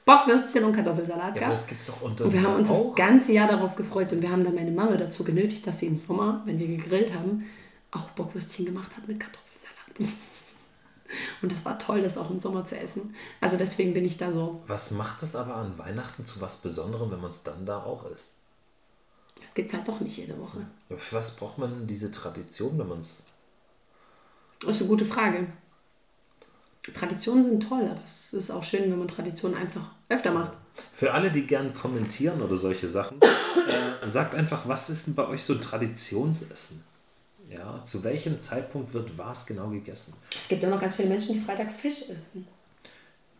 Bockwürstchen 0.06 0.64
und 0.64 0.74
Kartoffelsalat 0.74 1.36
ja, 1.36 1.42
gab. 1.42 1.50
Das 1.50 1.68
gibt's 1.68 1.88
doch 1.88 2.02
unter 2.02 2.26
und 2.26 2.34
wir 2.34 2.44
haben 2.44 2.56
uns 2.56 2.70
auch. 2.70 2.96
das 2.96 2.96
ganze 2.96 3.34
Jahr 3.34 3.48
darauf 3.48 3.76
gefreut 3.76 4.14
und 4.14 4.22
wir 4.22 4.32
haben 4.32 4.44
dann 4.44 4.56
meine 4.56 4.72
Mama 4.72 4.96
dazu 4.96 5.24
genötigt, 5.24 5.66
dass 5.66 5.80
sie 5.80 5.88
im 5.88 5.98
Sommer, 5.98 6.44
wenn 6.46 6.60
wir 6.60 6.68
gegrillt 6.68 7.14
haben, 7.14 7.46
auch 7.92 8.12
Bockwürstchen 8.12 8.66
gemacht 8.66 8.96
hat 8.96 9.08
mit 9.08 9.20
Kartoffelsalat. 9.20 9.46
Und 11.42 11.52
das 11.52 11.66
war 11.66 11.78
toll, 11.78 12.02
das 12.02 12.18
auch 12.18 12.30
im 12.30 12.38
Sommer 12.38 12.66
zu 12.66 12.78
essen. 12.78 13.16
Also 13.40 13.58
deswegen 13.58 13.94
bin 13.94 14.04
ich 14.04 14.18
da 14.18 14.32
so. 14.32 14.64
Was 14.68 14.92
macht 14.92 15.22
es 15.24 15.36
aber 15.36 15.56
an 15.56 15.78
Weihnachten 15.78 16.26
zu 16.26 16.42
was 16.42 16.58
Besonderem, 16.58 17.12
wenn 17.12 17.22
man 17.22 17.30
es 17.30 17.44
dann 17.44 17.66
da 17.66 17.84
auch 17.84 18.10
isst? 18.10 18.36
Das 19.42 19.54
gibt 19.54 19.70
es 19.70 19.76
halt 19.76 19.88
doch 19.88 20.00
nicht 20.00 20.18
jede 20.18 20.40
Woche. 20.40 20.66
für 20.96 21.16
was 21.16 21.36
braucht 21.36 21.58
man 21.58 21.86
diese 21.88 22.12
Tradition, 22.12 22.78
wenn 22.80 22.88
man 22.88 23.00
es. 23.00 23.26
Das 24.62 24.78
ist 24.78 24.82
eine 24.82 24.90
gute 24.90 25.06
Frage. 25.06 25.48
Traditionen 26.94 27.44
sind 27.44 27.68
toll, 27.68 27.84
aber 27.84 28.04
es 28.04 28.34
ist 28.34 28.52
auch 28.52 28.64
schön, 28.64 28.92
wenn 28.92 29.00
man 29.00 29.08
Traditionen 29.08 29.58
einfach 29.58 29.82
öfter 30.10 30.32
macht. 30.32 30.52
Für 30.92 31.14
alle, 31.14 31.32
die 31.32 31.46
gern 31.48 31.74
kommentieren 31.74 32.42
oder 32.42 32.58
solche 32.58 32.90
Sachen, 32.90 33.20
äh, 33.22 34.10
sagt 34.10 34.36
einfach, 34.36 34.68
was 34.68 34.90
ist 34.90 35.08
denn 35.08 35.16
bei 35.16 35.28
euch 35.28 35.44
so 35.44 35.54
ein 35.54 35.62
Traditionsessen? 35.62 36.84
Ja, 37.56 37.82
zu 37.84 38.04
welchem 38.04 38.40
Zeitpunkt 38.40 38.94
wird 38.94 39.18
was 39.18 39.46
genau 39.46 39.70
gegessen? 39.70 40.14
Es 40.38 40.48
gibt 40.48 40.62
ja 40.62 40.70
noch 40.70 40.80
ganz 40.80 40.96
viele 40.96 41.08
Menschen, 41.08 41.34
die 41.34 41.40
freitags 41.40 41.76
Fisch 41.76 42.10
essen. 42.10 42.46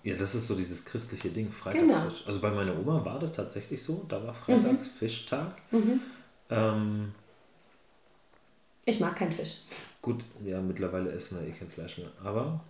Ja, 0.04 0.16
das 0.16 0.36
ist 0.36 0.48
so 0.48 0.56
dieses 0.56 0.86
christliche 0.86 1.30
Ding, 1.30 1.52
Freitagsfisch. 1.52 2.20
Genau. 2.20 2.28
Also 2.28 2.42
bei 2.42 2.52
meiner 2.52 2.78
Oma 2.80 3.04
war 3.04 3.20
das 3.20 3.34
tatsächlich 3.34 3.82
so, 3.82 4.06
da 4.08 4.24
war 4.24 4.34
Freitags 4.34 4.86
mhm. 4.86 4.98
Fischtag. 4.98 5.56
Mhm. 5.72 6.00
Ähm, 6.50 7.16
ich 8.86 9.00
mag 9.00 9.16
keinen 9.16 9.32
Fisch. 9.32 9.62
Gut, 10.02 10.24
ja, 10.46 10.62
mittlerweile 10.62 11.12
essen 11.12 11.40
wir 11.40 11.48
eh 11.48 11.52
kein 11.52 11.70
Fleisch 11.70 11.98
mehr. 11.98 12.12
Aber 12.24 12.64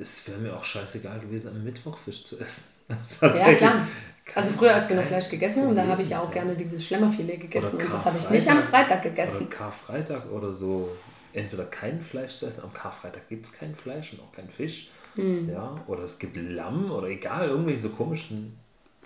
es 0.00 0.26
wäre 0.26 0.38
mir 0.38 0.56
auch 0.56 0.64
scheißegal 0.64 1.20
gewesen, 1.20 1.48
am 1.48 1.62
Mittwoch 1.62 1.96
Fisch 1.96 2.24
zu 2.24 2.38
essen. 2.40 2.64
Ja, 3.20 3.54
klar. 3.54 3.86
Also 4.34 4.52
früher, 4.52 4.74
als 4.74 4.88
wir 4.88 4.96
noch 4.96 5.04
Fleisch 5.04 5.28
gegessen 5.28 5.64
haben, 5.64 5.76
da 5.76 5.86
habe 5.86 6.02
ich 6.02 6.10
ja 6.10 6.20
auch 6.20 6.30
gerne 6.30 6.56
dieses 6.56 6.84
Schlemmerfilet 6.84 7.40
gegessen. 7.40 7.80
Und 7.80 7.92
das 7.92 8.06
habe 8.06 8.18
ich 8.18 8.28
nicht 8.30 8.48
am 8.48 8.62
Freitag 8.62 9.02
gegessen. 9.02 9.46
Oder 9.46 9.56
Karfreitag 9.56 10.30
oder 10.30 10.52
so. 10.52 10.88
Entweder 11.32 11.64
kein 11.64 12.00
Fleisch 12.00 12.36
zu 12.36 12.46
essen, 12.46 12.62
am 12.62 12.72
Karfreitag 12.72 13.28
gibt 13.28 13.46
es 13.46 13.52
kein 13.52 13.74
Fleisch 13.74 14.12
und 14.12 14.20
auch 14.20 14.32
kein 14.32 14.50
Fisch. 14.50 14.90
Hm. 15.14 15.48
Ja, 15.48 15.76
oder 15.86 16.02
es 16.02 16.18
gibt 16.18 16.36
Lamm 16.36 16.90
oder 16.90 17.08
egal, 17.08 17.48
irgendwelche 17.48 17.82
so 17.82 17.88
komischen 17.90 18.56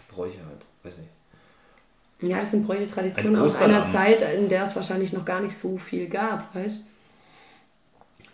Bräuche 0.09 0.45
halt. 0.47 0.65
Weiß 0.83 0.99
nicht. 0.99 1.11
Ja, 2.21 2.39
das 2.39 2.51
sind 2.51 2.67
Bräuche 2.67 2.87
Traditionen 2.87 3.37
aus 3.37 3.57
einer 3.57 3.85
Zeit, 3.85 4.23
in 4.23 4.49
der 4.49 4.65
es 4.65 4.77
wahrscheinlich 4.77 5.13
noch 5.13 5.25
gar 5.25 5.41
nicht 5.41 5.57
so 5.57 5.77
viel 5.77 6.09
gab, 6.09 6.55
weißt 6.55 6.87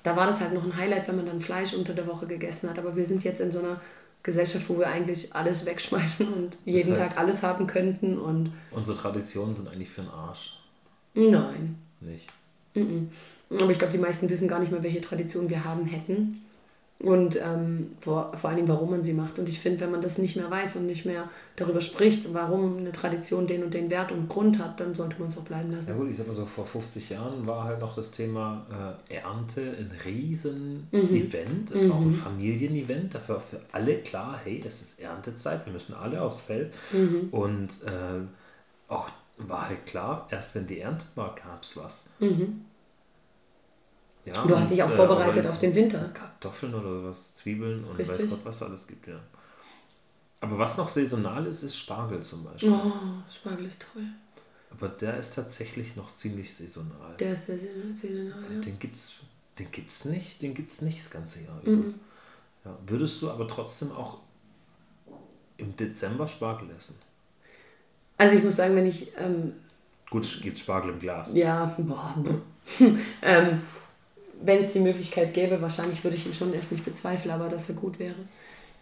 Da 0.03 0.17
war 0.17 0.27
das 0.27 0.41
halt 0.41 0.55
noch 0.55 0.65
ein 0.65 0.77
Highlight, 0.77 1.09
wenn 1.09 1.17
man 1.17 1.27
dann 1.27 1.41
Fleisch 1.41 1.75
unter 1.75 1.93
der 1.93 2.07
Woche 2.07 2.27
gegessen 2.27 2.71
hat. 2.71 2.79
Aber 2.79 2.97
wir 2.97 3.05
sind 3.05 3.25
jetzt 3.25 3.41
in 3.41 3.53
so 3.53 3.59
einer 3.59 3.81
Gesellschaft, 4.23 4.69
wo 4.69 4.79
wir 4.79 4.89
eigentlich 4.89 5.35
alles 5.35 5.67
wegschmeißen 5.67 6.33
und 6.33 6.59
jeden 6.65 6.91
das 6.91 7.01
heißt, 7.01 7.11
Tag 7.15 7.19
alles 7.19 7.43
haben 7.43 7.67
könnten. 7.67 8.19
Und 8.19 8.53
unsere 8.71 8.97
Traditionen 8.97 9.57
sind 9.57 9.69
eigentlich 9.69 9.91
für 9.91 10.03
den 10.03 10.11
Arsch. 10.11 10.59
Nein. 11.15 11.77
Nicht. 12.01 12.29
Aber 12.75 13.71
ich 13.71 13.79
glaube, 13.79 13.93
die 13.93 13.99
meisten 13.99 14.31
wissen 14.31 14.49
gar 14.49 14.61
nicht 14.61 14.71
mehr, 14.71 14.83
welche 14.83 15.01
Traditionen 15.01 15.51
wir 15.51 15.65
haben 15.65 15.87
hätten 15.87 16.41
und 17.03 17.37
ähm, 17.37 17.93
vor, 18.01 18.33
vor 18.37 18.51
allen 18.51 18.59
Dingen, 18.59 18.69
warum 18.69 18.91
man 18.91 19.03
sie 19.03 19.15
macht. 19.15 19.39
Und 19.39 19.49
ich 19.49 19.59
finde, 19.59 19.81
wenn 19.81 19.91
man 19.91 20.03
das 20.03 20.19
nicht 20.19 20.37
mehr 20.37 20.51
weiß 20.51 20.77
und 20.77 20.87
nicht 20.87 21.07
mehr 21.07 21.31
darüber 21.57 21.81
spricht, 21.81 22.35
warum 22.35 22.77
eine 22.77 22.93
Tradition 22.93 23.47
den 23.47 23.65
und 23.65 23.73
den 23.73 23.91
Wert 23.91 24.13
und 24.13 24.29
Grund 24.29 24.59
hat, 24.59 24.81
dann 24.81 24.95
sollte 24.95 25.19
man 25.19 25.29
es 25.29 25.39
auch 25.39 25.45
bleiben 25.45 25.73
lassen. 25.73 25.91
Ja 25.91 25.97
gut, 25.97 26.11
ich 26.11 26.17
sag 26.19 26.27
mal 26.27 26.37
so, 26.37 26.45
vor 26.45 26.67
50 26.67 27.09
Jahren 27.09 27.47
war 27.47 27.65
halt 27.65 27.81
noch 27.81 27.95
das 27.95 28.11
Thema 28.11 28.99
äh, 29.09 29.15
Ernte 29.15 29.63
ein 29.63 29.91
riesen 30.05 30.89
mhm. 30.93 31.15
Event. 31.15 31.71
Es 31.71 31.85
mhm. 31.85 31.91
war 31.91 31.97
auch 31.97 32.03
ein 32.03 32.09
mhm. 32.09 32.13
Familienevent. 32.13 33.15
Dafür 33.15 33.37
war 33.37 33.43
für 33.43 33.61
alle 33.73 33.99
klar, 33.99 34.39
hey, 34.45 34.63
es 34.67 34.83
ist 34.83 35.01
Erntezeit, 35.01 35.65
wir 35.65 35.73
müssen 35.73 35.95
alle 35.95 36.21
aufs 36.21 36.43
Feld. 36.43 36.75
Mhm. 36.93 37.29
Und 37.31 37.83
äh, 37.87 38.21
auch 38.89 39.09
war 39.39 39.69
halt 39.69 39.87
klar, 39.87 40.29
erst 40.31 40.55
wenn 40.55 40.67
die 40.67 40.81
Ernte 40.81 41.07
war, 41.15 41.35
gab 41.35 41.63
es 41.63 41.79
was. 41.79 42.11
Mhm. 42.19 42.67
Ja, 44.33 44.47
du 44.47 44.57
hast 44.57 44.71
dich 44.71 44.83
auch 44.83 44.91
äh, 44.91 44.97
vorbereitet 44.97 45.47
auf 45.47 45.59
den 45.59 45.75
Winter. 45.75 46.11
Kartoffeln 46.15 46.75
oder 46.75 47.05
was, 47.09 47.33
Zwiebeln 47.33 47.85
und 47.85 47.97
Richtig. 47.97 48.23
weiß 48.23 48.31
Gott, 48.31 48.41
was 48.45 48.63
alles 48.63 48.87
gibt, 48.87 49.07
ja. 49.07 49.21
Aber 50.41 50.59
was 50.59 50.77
noch 50.77 50.89
saisonal 50.89 51.47
ist, 51.47 51.63
ist 51.63 51.77
Spargel 51.77 52.21
zum 52.21 52.45
Beispiel. 52.45 52.71
Oh, 52.71 52.93
Spargel 53.29 53.67
ist 53.67 53.87
toll. 53.93 54.05
Aber 54.71 54.89
der 54.89 55.17
ist 55.19 55.35
tatsächlich 55.35 55.97
noch 55.97 56.15
ziemlich 56.15 56.55
saisonal. 56.55 57.17
Der 57.19 57.33
ist 57.33 57.47
sehr 57.47 57.59
saisonal, 57.59 58.45
ja. 58.55 58.61
Den 58.61 58.79
gibt's, 58.79 59.17
den 59.59 59.71
gibt's 59.71 60.05
nicht, 60.05 60.41
den 60.43 60.55
gibt's 60.55 60.81
nicht 60.81 60.99
das 60.99 61.11
ganze 61.11 61.43
Jahr 61.43 61.61
über. 61.63 61.73
Mm 61.73 61.95
Ja, 62.65 62.79
würdest 62.87 63.21
du 63.21 63.31
aber 63.31 63.49
trotzdem 63.49 63.91
auch 63.93 64.19
im 65.57 65.77
Dezember 65.77 66.29
Spargel 66.29 66.71
essen? 66.71 66.97
Also 68.17 68.37
ich 68.37 68.45
muss 68.45 68.57
sagen, 68.57 68.77
wenn 68.77 68.87
ich... 68.87 69.13
Ähm, 69.17 69.55
Gut, 70.09 70.41
gibt 70.43 70.59
Spargel 70.59 70.93
im 70.93 70.99
Glas. 70.99 71.35
Ja, 71.35 71.67
boah, 71.79 72.15
ähm, 73.23 73.63
wenn 74.43 74.63
es 74.63 74.73
die 74.73 74.81
Möglichkeit 74.81 75.35
gäbe, 75.35 75.61
wahrscheinlich 75.61 76.03
würde 76.05 76.17
ich 76.17 76.27
ihn 76.27 76.35
schon 76.35 76.55
essen. 76.55 76.75
Ich 76.75 76.85
bezweifle 76.85 77.33
aber, 77.33 77.49
dass 77.49 77.69
er 77.69 77.75
gut 77.75 77.99
wäre. 77.99 78.17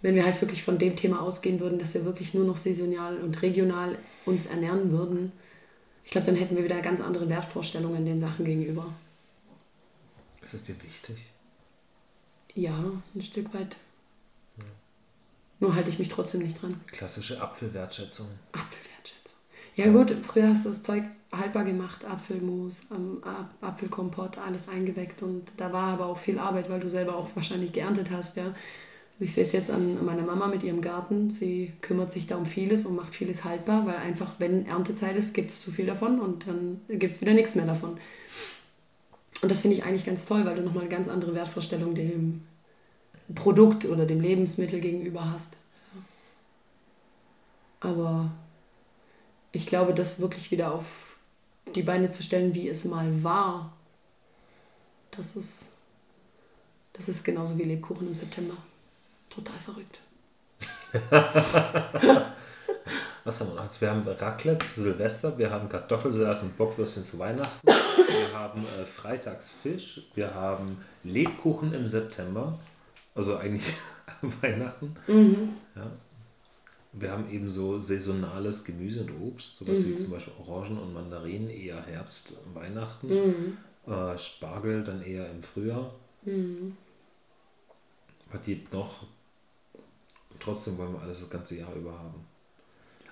Wenn 0.00 0.14
wir 0.14 0.24
halt 0.24 0.40
wirklich 0.40 0.62
von 0.62 0.78
dem 0.78 0.94
Thema 0.94 1.22
ausgehen 1.22 1.58
würden, 1.58 1.78
dass 1.78 1.94
wir 1.94 2.04
wirklich 2.04 2.32
nur 2.34 2.44
noch 2.44 2.56
saisonal 2.56 3.18
und 3.18 3.42
regional 3.42 3.98
uns 4.26 4.46
ernähren 4.46 4.92
würden, 4.92 5.32
ich 6.04 6.12
glaube, 6.12 6.26
dann 6.26 6.36
hätten 6.36 6.56
wir 6.56 6.64
wieder 6.64 6.80
ganz 6.80 7.00
andere 7.00 7.28
Wertvorstellungen 7.28 8.04
den 8.06 8.16
Sachen 8.16 8.44
gegenüber. 8.44 8.94
Ist 10.42 10.54
es 10.54 10.62
dir 10.62 10.82
wichtig? 10.82 11.16
Ja, 12.54 12.74
ein 13.14 13.20
Stück 13.20 13.52
weit. 13.52 13.76
Ja. 14.56 14.64
Nur 15.60 15.74
halte 15.74 15.90
ich 15.90 15.98
mich 15.98 16.08
trotzdem 16.08 16.40
nicht 16.40 16.62
dran. 16.62 16.80
Klassische 16.86 17.42
Apfelwertschätzung. 17.42 18.26
Apfelwertschätzung. 18.52 18.87
Ja, 19.78 19.92
gut, 19.92 20.12
früher 20.22 20.48
hast 20.48 20.64
du 20.64 20.70
das 20.70 20.82
Zeug 20.82 21.04
haltbar 21.30 21.62
gemacht, 21.62 22.04
Apfelmus, 22.04 22.88
ähm, 22.90 23.22
Apfelkompott, 23.60 24.36
alles 24.38 24.68
eingeweckt 24.68 25.22
und 25.22 25.52
da 25.56 25.72
war 25.72 25.92
aber 25.92 26.06
auch 26.06 26.18
viel 26.18 26.40
Arbeit, 26.40 26.68
weil 26.68 26.80
du 26.80 26.88
selber 26.88 27.14
auch 27.14 27.28
wahrscheinlich 27.36 27.70
geerntet 27.70 28.10
hast, 28.10 28.36
ja. 28.36 28.52
Ich 29.20 29.34
sehe 29.34 29.44
es 29.44 29.52
jetzt 29.52 29.70
an 29.70 30.04
meiner 30.04 30.22
Mama 30.22 30.48
mit 30.48 30.64
ihrem 30.64 30.80
Garten. 30.80 31.30
Sie 31.30 31.72
kümmert 31.80 32.12
sich 32.12 32.26
da 32.26 32.36
um 32.36 32.46
vieles 32.46 32.86
und 32.86 32.96
macht 32.96 33.14
vieles 33.14 33.44
haltbar, 33.44 33.86
weil 33.86 33.96
einfach, 33.96 34.34
wenn 34.38 34.66
Erntezeit 34.66 35.16
ist, 35.16 35.32
gibt 35.32 35.50
es 35.50 35.60
zu 35.60 35.70
viel 35.70 35.86
davon 35.86 36.20
und 36.20 36.48
dann 36.48 36.80
gibt 36.88 37.14
es 37.14 37.20
wieder 37.20 37.34
nichts 37.34 37.54
mehr 37.54 37.66
davon. 37.66 37.98
Und 39.42 39.50
das 39.50 39.60
finde 39.60 39.76
ich 39.76 39.84
eigentlich 39.84 40.04
ganz 40.04 40.26
toll, 40.26 40.44
weil 40.44 40.56
du 40.56 40.62
nochmal 40.62 40.84
eine 40.84 40.92
ganz 40.92 41.08
andere 41.08 41.36
Wertvorstellung 41.36 41.94
dem 41.94 42.42
Produkt 43.36 43.84
oder 43.84 44.06
dem 44.06 44.20
Lebensmittel 44.20 44.80
gegenüber 44.80 45.30
hast. 45.32 45.58
Aber 47.80 48.32
ich 49.52 49.66
glaube, 49.66 49.94
das 49.94 50.20
wirklich 50.20 50.50
wieder 50.50 50.72
auf 50.72 51.18
die 51.74 51.82
Beine 51.82 52.10
zu 52.10 52.22
stellen, 52.22 52.54
wie 52.54 52.68
es 52.68 52.84
mal 52.84 53.22
war, 53.22 53.72
das 55.10 55.36
ist, 55.36 55.72
das 56.92 57.08
ist 57.08 57.24
genauso 57.24 57.58
wie 57.58 57.64
Lebkuchen 57.64 58.06
im 58.06 58.14
September. 58.14 58.56
Total 59.30 59.58
verrückt. 59.58 60.00
Was 63.24 63.40
haben 63.40 63.48
wir 63.50 63.56
noch? 63.56 63.62
Also 63.62 63.80
wir 63.82 63.90
haben 63.90 64.02
Raclette 64.02 64.64
zu 64.64 64.82
Silvester, 64.82 65.36
wir 65.36 65.50
haben 65.50 65.68
Kartoffelsalat 65.68 66.42
und 66.42 66.56
Bockwürstchen 66.56 67.04
zu 67.04 67.18
Weihnachten, 67.18 67.66
wir 67.66 68.32
haben 68.32 68.62
äh, 68.62 68.86
Freitagsfisch, 68.86 70.08
wir 70.14 70.34
haben 70.34 70.78
Lebkuchen 71.04 71.74
im 71.74 71.86
September, 71.88 72.58
also 73.14 73.36
eigentlich 73.36 73.74
Weihnachten. 74.40 74.96
Mhm. 75.06 75.50
Ja. 75.76 75.90
Wir 76.92 77.12
haben 77.12 77.30
eben 77.30 77.48
so 77.48 77.78
saisonales 77.78 78.64
Gemüse 78.64 79.02
und 79.02 79.10
Obst, 79.20 79.56
sowas 79.56 79.80
mhm. 79.80 79.90
wie 79.90 79.96
zum 79.96 80.10
Beispiel 80.10 80.34
Orangen 80.46 80.78
und 80.78 80.94
Mandarinen, 80.94 81.50
eher 81.50 81.80
Herbst, 81.84 82.34
Weihnachten. 82.54 83.08
Mhm. 83.08 83.58
Äh, 83.86 84.16
Spargel 84.18 84.84
dann 84.84 85.02
eher 85.02 85.30
im 85.30 85.42
Frühjahr. 85.42 85.94
Mhm. 86.24 86.76
Was 88.30 88.44
gibt 88.44 88.72
noch? 88.72 89.06
Trotzdem 90.40 90.78
wollen 90.78 90.92
wir 90.92 91.00
alles 91.00 91.20
das 91.20 91.30
ganze 91.30 91.56
Jahr 91.56 91.74
über 91.74 91.98
haben. 91.98 92.24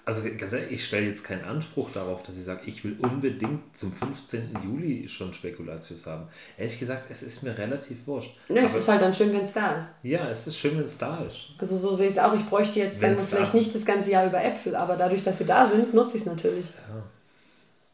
Also 0.08 0.22
ganz 0.38 0.52
ehrlich, 0.52 0.70
ich 0.70 0.84
stelle 0.84 1.04
jetzt 1.04 1.24
keinen 1.24 1.42
Anspruch 1.42 1.90
darauf, 1.90 2.22
dass 2.22 2.36
ich 2.36 2.44
sage, 2.44 2.60
ich 2.64 2.84
will 2.84 2.96
unbedingt 3.00 3.76
zum 3.76 3.92
15. 3.92 4.56
Juli 4.64 5.08
schon 5.08 5.34
Spekulatius 5.34 6.06
haben. 6.06 6.28
Ehrlich 6.56 6.78
gesagt, 6.78 7.06
es 7.10 7.24
ist 7.24 7.42
mir 7.42 7.58
relativ 7.58 8.06
wurscht. 8.06 8.36
Ne, 8.48 8.60
es 8.60 8.76
ist 8.76 8.86
halt 8.86 9.02
dann 9.02 9.12
schön, 9.12 9.32
wenn 9.32 9.44
es 9.44 9.52
da 9.52 9.76
ist. 9.76 9.94
Ja, 10.04 10.30
es 10.30 10.46
ist 10.46 10.58
schön, 10.58 10.78
wenn 10.78 10.84
es 10.84 10.96
da 10.96 11.18
ist. 11.24 11.48
Also 11.58 11.76
so 11.76 11.92
sehe 11.92 12.06
ich 12.06 12.12
es 12.12 12.18
auch. 12.20 12.32
Ich 12.34 12.46
bräuchte 12.46 12.78
jetzt 12.78 13.02
dann 13.02 13.18
vielleicht 13.18 13.54
nicht 13.54 13.74
das 13.74 13.84
ganze 13.84 14.12
Jahr 14.12 14.26
über 14.26 14.44
Äpfel, 14.44 14.76
aber 14.76 14.96
dadurch, 14.96 15.24
dass 15.24 15.38
sie 15.38 15.44
da 15.44 15.66
sind, 15.66 15.92
nutze 15.92 16.16
ich 16.16 16.22
es 16.22 16.26
natürlich. 16.28 16.66
Ja. 16.66 17.02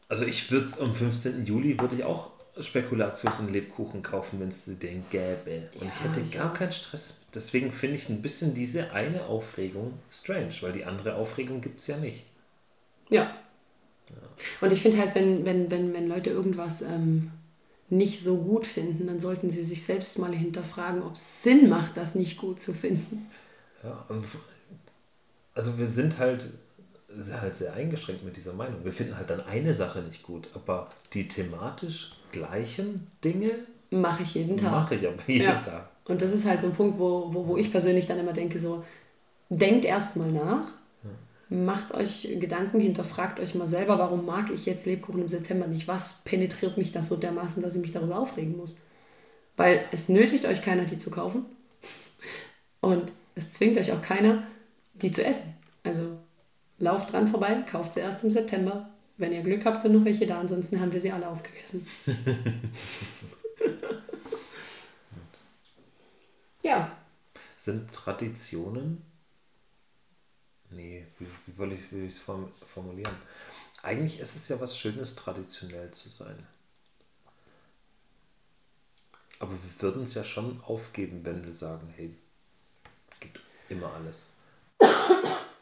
Also 0.07 0.25
ich 0.25 0.51
würde 0.51 0.71
am 0.81 0.93
15. 0.93 1.43
Juli 1.45 1.79
würde 1.79 1.95
ich 1.95 2.03
auch 2.03 2.29
Spekulatius 2.59 3.39
und 3.39 3.51
Lebkuchen 3.51 4.03
kaufen, 4.03 4.39
wenn 4.39 4.49
es 4.49 4.65
den 4.65 5.03
gäbe. 5.09 5.69
Und 5.75 5.81
ja, 5.81 5.87
ich 5.87 6.03
hätte 6.03 6.25
so. 6.25 6.37
gar 6.37 6.53
keinen 6.53 6.71
Stress. 6.71 7.21
Deswegen 7.33 7.71
finde 7.71 7.95
ich 7.95 8.09
ein 8.09 8.21
bisschen 8.21 8.53
diese 8.53 8.91
eine 8.91 9.25
Aufregung 9.25 9.93
strange, 10.11 10.53
weil 10.61 10.71
die 10.71 10.85
andere 10.85 11.15
Aufregung 11.15 11.61
gibt 11.61 11.79
es 11.79 11.87
ja 11.87 11.97
nicht. 11.97 12.25
Ja. 13.09 13.23
ja. 13.23 13.35
Und 14.61 14.71
ich 14.71 14.81
finde 14.81 14.99
halt, 14.99 15.15
wenn, 15.15 15.45
wenn, 15.45 15.71
wenn, 15.71 15.93
wenn 15.93 16.07
Leute 16.07 16.29
irgendwas 16.29 16.83
ähm, 16.83 17.31
nicht 17.89 18.19
so 18.19 18.37
gut 18.37 18.67
finden, 18.67 19.07
dann 19.07 19.19
sollten 19.19 19.49
sie 19.49 19.63
sich 19.63 19.83
selbst 19.83 20.19
mal 20.19 20.33
hinterfragen, 20.33 21.01
ob 21.01 21.15
es 21.15 21.41
Sinn 21.41 21.69
macht, 21.69 21.97
das 21.97 22.13
nicht 22.13 22.37
gut 22.37 22.61
zu 22.61 22.73
finden. 22.73 23.27
Ja, 23.83 24.05
also 25.55 25.77
wir 25.77 25.87
sind 25.87 26.19
halt 26.19 26.47
halt 27.39 27.55
sehr 27.55 27.73
eingeschränkt 27.73 28.23
mit 28.23 28.37
dieser 28.37 28.53
Meinung. 28.53 28.83
Wir 28.83 28.93
finden 28.93 29.17
halt 29.17 29.29
dann 29.29 29.41
eine 29.41 29.73
Sache 29.73 30.01
nicht 30.01 30.23
gut, 30.23 30.49
aber 30.55 30.89
die 31.13 31.27
thematisch 31.27 32.13
gleichen 32.33 33.07
Dinge 33.23 33.51
mache 33.89 34.23
ich 34.23 34.33
jeden 34.33 34.57
Tag. 34.57 34.71
Mache 34.71 34.95
ich 34.95 35.07
aber 35.07 35.17
jeden 35.27 35.45
ja. 35.45 35.61
Tag. 35.61 35.89
Und 36.05 36.21
das 36.21 36.33
ist 36.33 36.45
halt 36.45 36.59
so 36.59 36.67
ein 36.67 36.73
Punkt, 36.73 36.99
wo, 36.99 37.33
wo, 37.33 37.47
wo 37.47 37.57
ich 37.57 37.71
persönlich 37.71 38.05
dann 38.05 38.19
immer 38.19 38.33
denke, 38.33 38.59
so, 38.59 38.83
denkt 39.49 39.85
erstmal 39.85 40.29
nach, 40.31 40.67
macht 41.47 41.93
euch 41.93 42.27
Gedanken, 42.39 42.81
hinterfragt 42.81 43.39
euch 43.39 43.55
mal 43.55 43.67
selber, 43.67 43.99
warum 43.99 44.25
mag 44.25 44.49
ich 44.51 44.65
jetzt 44.65 44.85
Lebkuchen 44.85 45.21
im 45.21 45.29
September 45.29 45.67
nicht? 45.67 45.87
Was 45.87 46.23
penetriert 46.25 46.77
mich 46.77 46.91
das 46.91 47.07
so 47.07 47.15
dermaßen, 47.15 47.61
dass 47.61 47.75
ich 47.75 47.81
mich 47.81 47.91
darüber 47.91 48.19
aufregen 48.19 48.57
muss? 48.57 48.77
Weil 49.55 49.85
es 49.91 50.09
nötigt 50.09 50.45
euch 50.45 50.61
keiner, 50.61 50.83
die 50.83 50.97
zu 50.97 51.11
kaufen. 51.11 51.45
Und 52.81 53.11
es 53.35 53.53
zwingt 53.53 53.77
euch 53.77 53.93
auch 53.93 54.01
keiner, 54.01 54.43
die 54.95 55.11
zu 55.11 55.23
essen. 55.23 55.53
Also 55.83 56.17
Lauft 56.79 57.13
dran 57.13 57.27
vorbei, 57.27 57.63
kauft 57.69 57.93
sie 57.93 58.01
erst 58.01 58.23
im 58.23 58.29
September. 58.29 58.89
Wenn 59.23 59.31
ihr 59.31 59.41
Glück 59.41 59.63
habt, 59.63 59.81
sind 59.81 59.93
noch 59.93 60.03
welche 60.03 60.27
da, 60.27 60.41
ansonsten 60.41 60.81
haben 60.81 60.91
wir 60.91 60.99
sie 60.99 61.13
alle 61.13 61.29
aufgegessen. 61.29 61.87
ja. 66.61 66.93
Sind 67.55 67.89
Traditionen? 67.89 69.01
Nee, 70.71 71.07
wie, 71.19 71.27
wie 71.45 71.57
will 71.57 71.71
ich 71.71 71.89
es 71.93 72.19
formulieren? 72.19 73.15
Eigentlich 73.81 74.19
ist 74.19 74.35
es 74.35 74.49
ja 74.49 74.59
was 74.59 74.77
Schönes, 74.77 75.15
traditionell 75.15 75.89
zu 75.91 76.09
sein. 76.09 76.45
Aber 79.39 79.53
wir 79.53 79.81
würden 79.81 80.03
es 80.03 80.15
ja 80.15 80.25
schon 80.25 80.61
aufgeben, 80.63 81.23
wenn 81.23 81.45
wir 81.45 81.53
sagen, 81.53 81.93
hey, 81.95 82.13
immer 83.69 83.89
alles. 83.93 84.31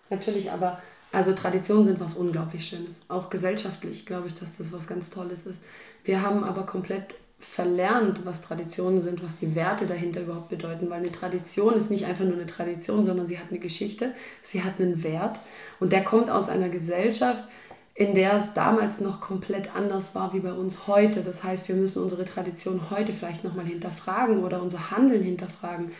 Natürlich, 0.10 0.52
aber 0.52 0.82
also 1.12 1.34
Traditionen 1.34 1.86
sind 1.86 2.00
was 2.00 2.16
unglaublich 2.16 2.66
Schönes. 2.66 3.06
Auch 3.10 3.30
gesellschaftlich 3.30 4.06
glaube 4.06 4.28
ich, 4.28 4.36
dass 4.36 4.58
das 4.58 4.72
was 4.72 4.88
ganz 4.88 5.10
Tolles 5.10 5.46
ist. 5.46 5.64
Wir 6.04 6.22
haben 6.22 6.44
aber 6.44 6.66
komplett 6.66 7.16
verlernt, 7.38 8.26
was 8.26 8.42
Traditionen 8.42 9.02
sind, 9.02 9.24
was 9.24 9.38
die 9.38 9.56
Werte 9.56 9.88
dahinter 9.88 10.22
überhaupt 10.22 10.50
bedeuten, 10.50 10.90
weil 10.90 11.00
eine 11.00 11.12
Tradition 11.12 11.74
ist 11.74 11.90
nicht 11.90 12.06
einfach 12.06 12.24
nur 12.24 12.36
eine 12.36 12.46
Tradition, 12.46 13.04
sondern 13.04 13.26
sie 13.26 13.40
hat 13.40 13.50
eine 13.50 13.60
Geschichte, 13.60 14.14
sie 14.42 14.64
hat 14.64 14.80
einen 14.80 15.04
Wert 15.04 15.42
und 15.80 15.92
der 15.92 16.04
kommt 16.04 16.30
aus 16.30 16.50
einer 16.50 16.70
Gesellschaft, 16.70 17.44
in 17.96 18.14
der 18.14 18.36
es 18.36 18.54
damals 18.54 19.02
noch 19.02 19.20
komplett 19.20 19.76
anders 19.76 20.16
war 20.16 20.34
wie 20.34 20.40
bei 20.40 20.54
uns 20.54 20.88
heute. 20.88 21.22
Das 21.22 21.44
heißt, 21.44 21.68
wir 21.68 21.76
müssen 21.76 22.02
unsere 22.02 22.26
Tradition 22.26 22.90
heute 22.90 23.12
vielleicht 23.12 23.44
nochmal 23.44 23.66
hinterfragen 23.66 24.44
oder 24.44 24.62
unser 24.62 24.92
Handeln 24.92 25.24
hinterfragen, 25.24 25.92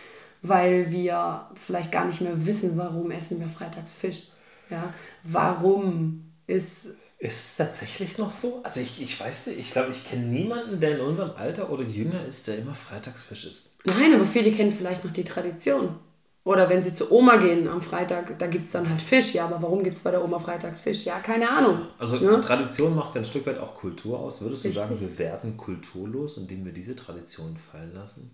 weil 0.42 0.92
wir 0.92 1.48
vielleicht 1.56 1.92
gar 1.92 2.06
nicht 2.06 2.22
mehr 2.22 2.46
wissen, 2.46 2.78
warum 2.78 3.12
essen 3.12 3.40
wir 3.40 3.48
freitags 3.48 3.96
Fisch. 3.96 4.30
Ja? 4.72 4.94
Warum 5.24 6.32
ist 6.48 6.96
ist 7.22 7.46
es 7.46 7.58
tatsächlich 7.58 8.18
noch 8.18 8.32
so? 8.32 8.62
Also 8.64 8.80
ich, 8.80 9.00
ich 9.00 9.20
weiß 9.20 9.48
nicht, 9.48 9.60
ich 9.60 9.70
glaube, 9.70 9.92
ich 9.92 10.04
kenne 10.04 10.26
niemanden, 10.26 10.80
der 10.80 10.96
in 10.98 11.02
unserem 11.02 11.30
Alter 11.38 11.70
oder 11.70 11.84
jünger 11.84 12.26
ist, 12.26 12.48
der 12.48 12.58
immer 12.58 12.74
Freitagsfisch 12.74 13.46
isst. 13.46 13.74
Nein, 13.86 14.16
aber 14.16 14.26
viele 14.26 14.52
kennen 14.52 14.72
vielleicht 14.72 15.06
noch 15.06 15.12
die 15.12 15.24
Tradition. 15.24 16.00
Oder 16.44 16.68
wenn 16.68 16.82
sie 16.82 16.96
zu 16.96 17.12
Oma 17.12 17.38
gehen 17.38 17.68
am 17.68 17.80
Freitag, 17.80 18.40
da 18.40 18.48
gibt 18.48 18.66
es 18.66 18.72
dann 18.72 18.90
halt 18.90 19.04
Fisch. 19.04 19.36
Ja, 19.36 19.46
aber 19.46 19.62
warum 19.62 19.84
gibt 19.84 19.98
es 19.98 20.02
bei 20.02 20.10
der 20.10 20.24
Oma 20.24 20.40
Freitagsfisch? 20.40 21.06
Ja, 21.06 21.20
keine 21.20 21.48
Ahnung. 21.48 21.82
Also 22.00 22.18
ja? 22.18 22.40
Tradition 22.40 22.96
macht 22.96 23.14
ja 23.14 23.22
ein 23.22 23.26
Stück 23.26 23.46
weit 23.46 23.60
auch 23.60 23.76
Kultur 23.76 24.20
aus. 24.20 24.42
Würdest 24.42 24.64
du 24.64 24.70
Richtig. 24.70 24.84
sagen, 24.84 25.00
wir 25.00 25.20
werden 25.20 25.58
kulturlos, 25.58 26.38
indem 26.38 26.66
wir 26.66 26.74
diese 26.74 26.96
Tradition 26.96 27.56
fallen 27.56 27.94
lassen? 27.94 28.32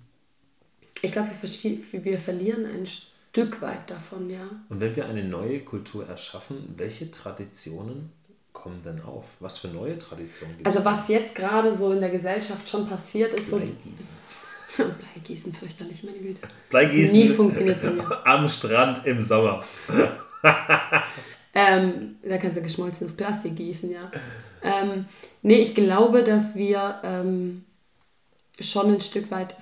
Ich 1.01 1.11
glaube, 1.11 1.27
wir, 1.41 2.05
wir 2.05 2.19
verlieren 2.19 2.65
ein 2.65 2.85
Stück 2.85 3.16
weit 3.35 3.89
davon, 3.89 4.29
ja. 4.29 4.47
Und 4.69 4.81
wenn 4.81 4.95
wir 4.95 5.05
eine 5.05 5.23
neue 5.23 5.61
Kultur 5.61 6.07
erschaffen, 6.07 6.73
welche 6.75 7.11
Traditionen 7.11 8.11
kommen 8.57 8.81
denn 8.83 9.01
auf? 9.01 9.35
Was 9.39 9.59
für 9.59 9.67
neue 9.67 9.99
Traditionen 9.99 10.57
gibt 10.57 10.67
es? 10.67 10.75
Also 10.75 10.85
was 10.85 11.07
jetzt 11.09 11.35
gerade 11.35 11.71
so 11.71 11.91
in 11.91 11.99
der 11.99 12.09
Gesellschaft 12.09 12.67
schon 12.67 12.87
passiert 12.87 13.33
ist. 13.33 13.51
Bleigießen. 13.51 14.07
So 14.75 14.83
Bleigießen 15.13 15.53
fürchterlich, 15.53 16.03
meine 16.03 16.17
Güte. 16.17 16.41
Bleigießen. 16.69 17.17
Nie 17.17 17.27
funktioniert 17.27 17.81
bei 17.81 17.91
mir. 17.91 18.25
Am 18.27 18.47
Strand 18.47 19.05
im 19.05 19.21
Sommer. 19.21 19.63
ähm, 21.53 22.15
da 22.27 22.37
kannst 22.37 22.57
du 22.57 22.63
geschmolzenes 22.63 23.13
Plastik 23.13 23.55
gießen, 23.55 23.91
ja. 23.91 24.11
Ähm, 24.63 25.05
nee, 25.43 25.59
ich 25.59 25.75
glaube, 25.75 26.23
dass 26.23 26.55
wir 26.55 26.99
ähm, 27.03 27.63
schon 28.59 28.93
ein 28.93 29.01
Stück 29.01 29.29
weit 29.29 29.55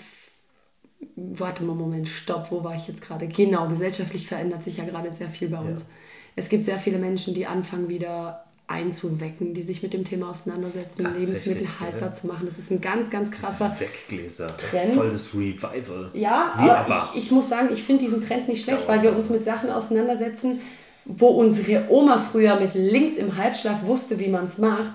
warte 1.15 1.63
mal, 1.63 1.75
Moment, 1.75 2.07
stopp, 2.07 2.51
wo 2.51 2.63
war 2.63 2.75
ich 2.75 2.87
jetzt 2.87 3.01
gerade? 3.01 3.27
Genau, 3.27 3.67
gesellschaftlich 3.67 4.27
verändert 4.27 4.63
sich 4.63 4.77
ja 4.77 4.85
gerade 4.85 5.13
sehr 5.13 5.29
viel 5.29 5.49
bei 5.49 5.59
uns. 5.59 5.83
Ja. 5.83 5.87
Es 6.35 6.49
gibt 6.49 6.65
sehr 6.65 6.77
viele 6.77 6.97
Menschen, 6.97 7.33
die 7.33 7.47
anfangen 7.47 7.87
wieder 7.87 8.45
einzuwecken, 8.67 9.53
die 9.53 9.61
sich 9.61 9.83
mit 9.83 9.93
dem 9.93 10.03
Thema 10.03 10.29
auseinandersetzen, 10.29 11.07
Lebensmittel 11.17 11.67
haltbar 11.79 12.09
ja. 12.09 12.13
zu 12.13 12.27
machen. 12.27 12.45
Das 12.45 12.57
ist 12.57 12.71
ein 12.71 12.81
ganz, 12.81 13.11
ganz 13.11 13.29
krasser 13.29 13.71
Weggläser. 13.79 14.47
Trend. 14.57 14.93
Voll 14.93 15.11
das 15.11 15.35
Revival. 15.35 16.09
Ja, 16.13 16.53
Wie 16.57 16.61
aber, 16.63 16.77
aber? 16.79 17.09
Ich, 17.13 17.25
ich 17.25 17.31
muss 17.31 17.47
sagen, 17.47 17.69
ich 17.71 17.83
finde 17.83 18.05
diesen 18.05 18.21
Trend 18.21 18.47
nicht 18.47 18.63
schlecht, 18.63 18.87
weil 18.87 19.03
wir 19.03 19.15
uns 19.15 19.29
mit 19.29 19.43
Sachen 19.43 19.69
auseinandersetzen, 19.69 20.59
wo 21.05 21.27
unsere 21.27 21.91
Oma 21.91 22.17
früher 22.17 22.59
mit 22.59 22.73
links 22.73 23.17
im 23.17 23.37
Halbschlaf 23.37 23.85
wusste, 23.85 24.19
wie 24.19 24.29
man 24.29 24.47
es 24.47 24.57
macht, 24.57 24.93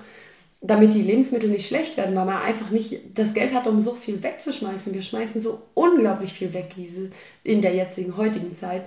damit 0.62 0.92
die 0.92 1.02
Lebensmittel 1.02 1.48
nicht 1.48 1.66
schlecht 1.66 1.96
werden, 1.96 2.14
weil 2.14 2.26
man 2.26 2.42
einfach 2.42 2.70
nicht 2.70 3.00
das 3.14 3.32
Geld 3.32 3.54
hat, 3.54 3.66
um 3.66 3.80
so 3.80 3.92
viel 3.94 4.22
wegzuschmeißen. 4.22 4.92
Wir 4.92 5.02
schmeißen 5.02 5.40
so 5.40 5.62
unglaublich 5.74 6.32
viel 6.32 6.52
weg 6.52 6.74
diese, 6.76 7.10
in 7.42 7.62
der 7.62 7.74
jetzigen, 7.74 8.16
heutigen 8.16 8.54
Zeit. 8.54 8.86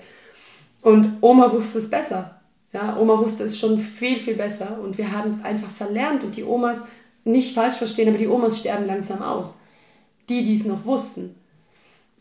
Und 0.83 1.17
Oma 1.21 1.51
wusste 1.51 1.79
es 1.79 1.89
besser. 1.89 2.41
Ja, 2.73 2.97
Oma 2.97 3.17
wusste 3.17 3.43
es 3.43 3.59
schon 3.59 3.77
viel, 3.77 4.19
viel 4.19 4.35
besser 4.35 4.79
und 4.81 4.97
wir 4.97 5.11
haben 5.11 5.27
es 5.27 5.43
einfach 5.43 5.69
verlernt 5.69 6.23
und 6.23 6.35
die 6.37 6.43
Omas, 6.43 6.85
nicht 7.23 7.53
falsch 7.55 7.77
verstehen, 7.77 8.09
aber 8.09 8.17
die 8.17 8.27
Omas 8.27 8.59
sterben 8.59 8.85
langsam 8.85 9.21
aus. 9.21 9.59
Die, 10.29 10.43
die 10.43 10.53
es 10.53 10.65
noch 10.65 10.85
wussten. 10.85 11.35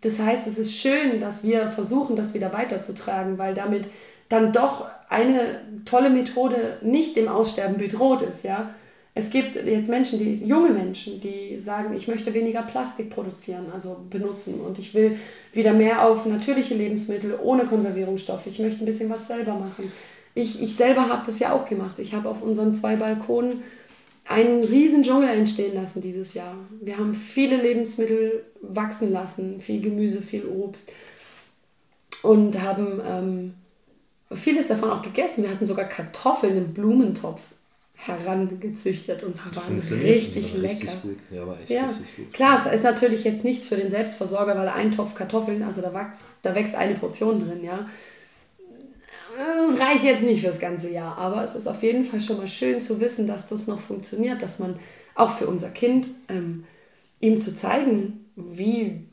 Das 0.01 0.19
heißt, 0.19 0.47
es 0.47 0.59
ist 0.59 0.77
schön, 0.77 1.21
dass 1.21 1.45
wir 1.45 1.69
versuchen, 1.69 2.17
das 2.17 2.35
wieder 2.35 2.53
weiterzutragen, 2.53 3.39
weil 3.39 3.55
damit 3.55 3.89
dann 4.29 4.53
doch 4.53 4.87
eine 5.09 5.61
tolle 5.85 6.11
Methode 6.11 6.79
nicht 6.83 7.17
dem 7.17 7.29
Aussterben 7.29 7.77
bedroht 7.77 8.23
ist, 8.23 8.45
ja. 8.45 8.75
Es 9.15 9.29
gibt 9.29 9.55
jetzt 9.55 9.91
Menschen, 9.91 10.19
die 10.19 10.33
junge 10.47 10.71
Menschen, 10.71 11.21
die 11.21 11.57
sagen, 11.59 11.95
ich 11.95 12.09
möchte 12.09 12.33
weniger 12.33 12.63
Plastik 12.63 13.11
produzieren, 13.11 13.67
also 13.73 14.07
benutzen 14.09 14.61
und 14.61 14.79
ich 14.79 14.95
will 14.95 15.19
wieder 15.53 15.75
mehr 15.75 16.07
auf 16.07 16.25
natürliche 16.25 16.75
Lebensmittel 16.75 17.39
ohne 17.43 17.67
Konservierungsstoffe. 17.67 18.47
Ich 18.47 18.59
möchte 18.59 18.83
ein 18.83 18.87
bisschen 18.87 19.11
was 19.11 19.27
selber 19.27 19.55
machen. 19.55 19.93
Ich, 20.35 20.63
ich 20.63 20.75
selber 20.75 21.11
habe 21.11 21.23
das 21.27 21.39
ja 21.41 21.53
auch 21.53 21.67
gemacht. 21.67 21.99
Ich 21.99 22.15
habe 22.15 22.27
auf 22.27 22.43
unseren 22.43 22.75
zwei 22.75 22.97
Balkonen 22.97 23.63
einen 24.25 24.65
riesen 24.65 25.03
Dschungel 25.03 25.29
entstehen 25.29 25.75
lassen 25.75 26.01
dieses 26.01 26.33
Jahr. 26.33 26.55
Wir 26.81 26.97
haben 26.97 27.15
viele 27.15 27.61
Lebensmittel 27.61 28.47
wachsen 28.63 29.13
lassen, 29.13 29.61
viel 29.61 29.83
Gemüse, 29.83 30.23
viel 30.23 30.47
Obst 30.47 30.91
und 32.23 32.63
haben 32.63 33.01
ähm, 33.07 33.55
vieles 34.33 34.69
davon 34.69 34.91
auch 34.91 35.03
gegessen. 35.03 35.43
Wir 35.43 35.51
hatten 35.51 35.67
sogar 35.67 35.85
Kartoffeln 35.85 36.57
im 36.57 36.73
Blumentopf 36.73 37.43
herangezüchtet 38.07 39.23
und 39.23 39.37
waren 39.57 39.79
richtig 39.79 40.55
lecker. 40.55 40.73
Richtig 40.73 41.03
gut. 41.03 41.19
Ja, 41.31 41.47
war 41.47 41.61
echt 41.61 41.71
ja. 41.71 41.87
richtig 41.87 42.17
gut. 42.17 42.33
Klar, 42.33 42.59
es 42.59 42.73
ist 42.73 42.83
natürlich 42.83 43.23
jetzt 43.25 43.45
nichts 43.45 43.67
für 43.67 43.77
den 43.77 43.89
Selbstversorger, 43.89 44.57
weil 44.57 44.69
ein 44.69 44.91
Topf 44.91 45.15
Kartoffeln, 45.15 45.63
also 45.63 45.83
da 45.83 45.95
wächst, 45.95 46.31
da 46.43 46.55
wächst 46.55 46.75
eine 46.75 46.95
Portion 46.95 47.39
drin, 47.39 47.63
ja. 47.63 47.87
Das 49.37 49.79
reicht 49.81 50.05
jetzt 50.05 50.25
nicht 50.25 50.43
fürs 50.43 50.61
ganze 50.61 50.91
Jahr, 50.91 51.17
aber 51.17 51.43
es 51.43 51.55
ist 51.55 51.67
auf 51.67 51.83
jeden 51.83 52.05
Fall 52.05 52.21
schon 52.21 52.37
mal 52.37 52.47
schön 52.47 52.81
zu 52.81 53.01
wissen, 53.01 53.27
dass 53.27 53.49
das 53.49 53.67
noch 53.67 53.81
funktioniert, 53.81 54.43
dass 54.43 54.59
man 54.59 54.77
auch 55.15 55.31
für 55.31 55.47
unser 55.47 55.71
Kind 55.71 56.09
ähm, 56.29 56.65
ihm 57.21 57.39
zu 57.39 57.55
zeigen, 57.55 58.27
wie 58.37 59.07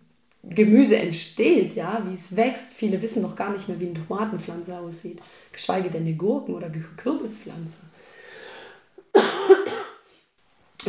Gemüse 0.43 0.97
entsteht, 0.97 1.75
ja, 1.75 2.01
wie 2.07 2.13
es 2.13 2.35
wächst. 2.35 2.73
Viele 2.73 3.01
wissen 3.01 3.21
doch 3.21 3.35
gar 3.35 3.51
nicht 3.51 3.69
mehr, 3.69 3.79
wie 3.79 3.85
eine 3.85 3.93
Tomatenpflanze 3.93 4.77
aussieht, 4.77 5.19
geschweige 5.51 5.89
denn 5.89 6.01
eine 6.01 6.15
Gurken- 6.15 6.55
oder 6.55 6.69
Kürbispflanze. 6.69 7.79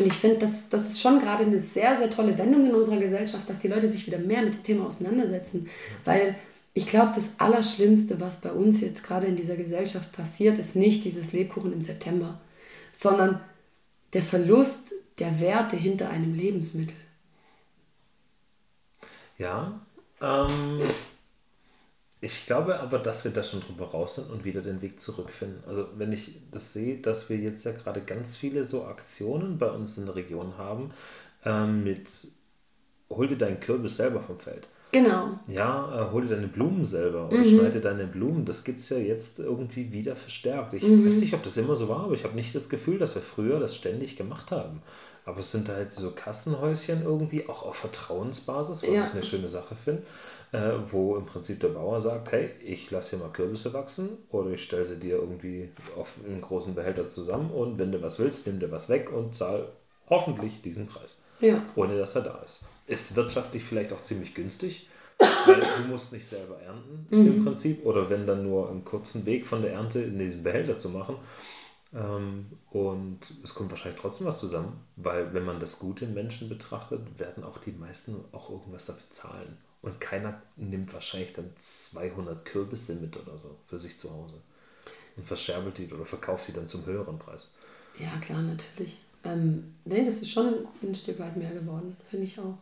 Und 0.01 0.07
ich 0.07 0.15
finde, 0.15 0.39
das, 0.39 0.71
das 0.71 0.87
ist 0.87 1.01
schon 1.01 1.21
gerade 1.21 1.45
eine 1.45 1.59
sehr, 1.59 1.95
sehr 1.95 2.09
tolle 2.09 2.39
Wendung 2.39 2.65
in 2.65 2.75
unserer 2.75 2.97
Gesellschaft, 2.97 3.49
dass 3.51 3.59
die 3.59 3.69
Leute 3.69 3.87
sich 3.87 4.07
wieder 4.07 4.17
mehr 4.17 4.41
mit 4.41 4.55
dem 4.55 4.63
Thema 4.63 4.87
auseinandersetzen, 4.87 5.69
weil 6.05 6.37
ich 6.73 6.87
glaube, 6.87 7.13
das 7.15 7.39
Allerschlimmste, 7.39 8.19
was 8.19 8.41
bei 8.41 8.51
uns 8.51 8.81
jetzt 8.81 9.03
gerade 9.03 9.27
in 9.27 9.37
dieser 9.37 9.57
Gesellschaft 9.57 10.13
passiert, 10.13 10.57
ist 10.57 10.75
nicht 10.75 11.05
dieses 11.05 11.33
Lebkuchen 11.33 11.73
im 11.75 11.83
September, 11.83 12.41
sondern 12.93 13.41
der 14.15 14.23
Verlust 14.23 14.95
der 15.19 15.39
Werte 15.39 15.77
hinter 15.77 16.09
einem 16.09 16.33
Lebensmittel. 16.33 16.97
Ja, 19.37 19.81
ähm, 20.23 20.81
ich 22.21 22.47
glaube 22.47 22.81
aber, 22.81 22.99
dass 22.99 23.25
wir 23.25 23.31
da 23.31 23.43
schon 23.43 23.61
drüber 23.61 23.87
raus 23.87 24.17
sind 24.17 24.31
und 24.31 24.45
wieder 24.45 24.61
den 24.61 24.83
Weg 24.83 25.01
zurückfinden. 25.01 25.63
Also 25.67 25.87
wenn 25.97 26.13
ich 26.13 26.41
das 26.51 26.73
sehe, 26.73 26.99
dass 26.99 27.31
wir 27.31 27.39
jetzt 27.39 27.65
ja 27.65 27.73
gerade 27.73 28.03
ganz 28.03 28.37
viele 28.37 28.65
so 28.65 28.85
Aktionen 28.85 29.57
bei 29.59 29.71
uns 29.71 29.97
in 29.97 30.07
der 30.07 30.17
Region 30.17 30.59
haben 30.59 30.91
ähm, 31.45 31.83
mit 31.83 32.11
hol 33.09 33.27
dir 33.27 33.39
deinen 33.39 33.61
Kürbis 33.61 33.97
selber 33.97 34.21
vom 34.21 34.39
Feld. 34.39 34.69
Genau. 34.93 35.39
Ja, 35.49 36.09
äh, 36.09 36.13
hol 36.13 36.23
dir 36.23 36.35
deine 36.35 36.49
Blumen 36.49 36.85
selber 36.85 37.29
oder 37.29 37.39
mhm. 37.39 37.45
schneide 37.45 37.81
deine 37.81 38.07
Blumen. 38.07 38.45
Das 38.45 38.65
gibt 38.65 38.81
es 38.81 38.89
ja 38.89 38.99
jetzt 38.99 39.39
irgendwie 39.39 39.93
wieder 39.93 40.17
verstärkt. 40.17 40.75
Ich 40.75 40.83
mhm. 40.83 41.07
weiß 41.07 41.21
nicht, 41.21 41.33
ob 41.33 41.43
das 41.43 41.57
immer 41.57 41.77
so 41.77 41.89
war, 41.89 42.05
aber 42.05 42.15
ich 42.15 42.25
habe 42.25 42.35
nicht 42.35 42.55
das 42.55 42.69
Gefühl, 42.69 42.99
dass 42.99 43.15
wir 43.15 43.23
früher 43.23 43.61
das 43.61 43.77
ständig 43.77 44.17
gemacht 44.17 44.51
haben. 44.51 44.83
Aber 45.31 45.39
es 45.39 45.53
sind 45.53 45.69
halt 45.69 45.93
so 45.93 46.11
Kassenhäuschen 46.11 47.05
irgendwie, 47.05 47.49
auch 47.49 47.63
auf 47.63 47.77
Vertrauensbasis, 47.77 48.83
was 48.83 48.91
ja. 48.91 49.07
ich 49.07 49.13
eine 49.13 49.23
schöne 49.23 49.47
Sache 49.47 49.77
finde, 49.77 50.03
äh, 50.51 50.73
wo 50.91 51.15
im 51.15 51.25
Prinzip 51.25 51.61
der 51.61 51.69
Bauer 51.69 52.01
sagt, 52.01 52.33
hey, 52.33 52.51
ich 52.65 52.91
lasse 52.91 53.11
hier 53.17 53.25
mal 53.25 53.33
Kürbisse 53.33 53.73
wachsen 53.73 54.09
oder 54.31 54.51
ich 54.51 54.65
stelle 54.65 54.85
sie 54.85 54.99
dir 54.99 55.19
irgendwie 55.19 55.71
auf 55.97 56.19
einen 56.27 56.41
großen 56.41 56.75
Behälter 56.75 57.07
zusammen 57.07 57.53
und 57.53 57.79
wenn 57.79 57.93
du 57.93 58.03
was 58.03 58.19
willst, 58.19 58.49
nimm 58.49 58.59
dir 58.59 58.73
was 58.73 58.89
weg 58.89 59.13
und 59.13 59.37
zahl 59.37 59.69
hoffentlich 60.09 60.63
diesen 60.63 60.89
Preis. 60.89 61.23
Ja. 61.39 61.63
Ohne 61.77 61.97
dass 61.97 62.17
er 62.17 62.23
da 62.23 62.43
ist. 62.45 62.65
Ist 62.89 63.15
wirtschaftlich 63.15 63.63
vielleicht 63.63 63.93
auch 63.93 64.03
ziemlich 64.03 64.35
günstig, 64.35 64.89
weil 65.47 65.61
du 65.61 65.83
musst 65.89 66.13
nicht 66.13 66.27
selber 66.27 66.61
ernten 66.61 67.07
mhm. 67.09 67.27
im 67.29 67.45
Prinzip 67.45 67.87
oder 67.87 68.11
wenn 68.11 68.27
dann 68.27 68.43
nur 68.43 68.69
einen 68.69 68.85
kurzen 68.85 69.27
Weg 69.27 69.47
von 69.47 69.63
der 69.63 69.75
Ernte 69.75 70.01
in 70.01 70.19
diesen 70.19 70.43
Behälter 70.43 70.77
zu 70.77 70.89
machen. 70.89 71.15
Ähm, 71.93 72.47
und 72.71 73.19
es 73.43 73.55
kommt 73.55 73.71
wahrscheinlich 73.71 74.01
trotzdem 74.01 74.27
was 74.27 74.39
zusammen, 74.39 74.85
weil 74.97 75.35
wenn 75.35 75.45
man 75.45 75.61
das 75.61 75.79
Gute 75.79 76.05
im 76.05 76.15
Menschen 76.15 76.49
betrachtet, 76.49 77.19
werden 77.19 77.45
auch 77.45 77.59
die 77.59 77.73
meisten 77.73 78.17
auch 78.33 78.51
irgendwas 78.51 78.87
dafür 78.87 79.11
zahlen. 79.11 79.57
Und 79.83 79.99
keiner 80.01 80.41
nimmt 80.57 80.93
wahrscheinlich 80.93 81.33
dann 81.33 81.51
200 81.57 82.45
Kürbisse 82.45 82.97
mit 82.97 83.17
oder 83.17 83.39
so 83.39 83.57
für 83.65 83.79
sich 83.79 83.99
zu 83.99 84.13
Hause 84.13 84.41
und 85.17 85.27
verscherbelt 85.27 85.79
die 85.79 85.93
oder 85.93 86.05
verkauft 86.05 86.49
die 86.49 86.53
dann 86.53 86.69
zum 86.69 86.85
höheren 86.87 87.19
Preis. 87.19 87.55
Ja, 87.99 88.11
klar, 88.21 88.43
natürlich. 88.43 88.99
Ähm, 89.25 89.75
nee, 89.85 90.05
das 90.05 90.21
ist 90.21 90.31
schon 90.31 90.67
ein 90.83 90.95
Stück 90.95 91.19
weit 91.19 91.37
mehr 91.37 91.51
geworden, 91.51 91.97
finde 92.09 92.27
ich 92.27 92.39
auch. 92.39 92.57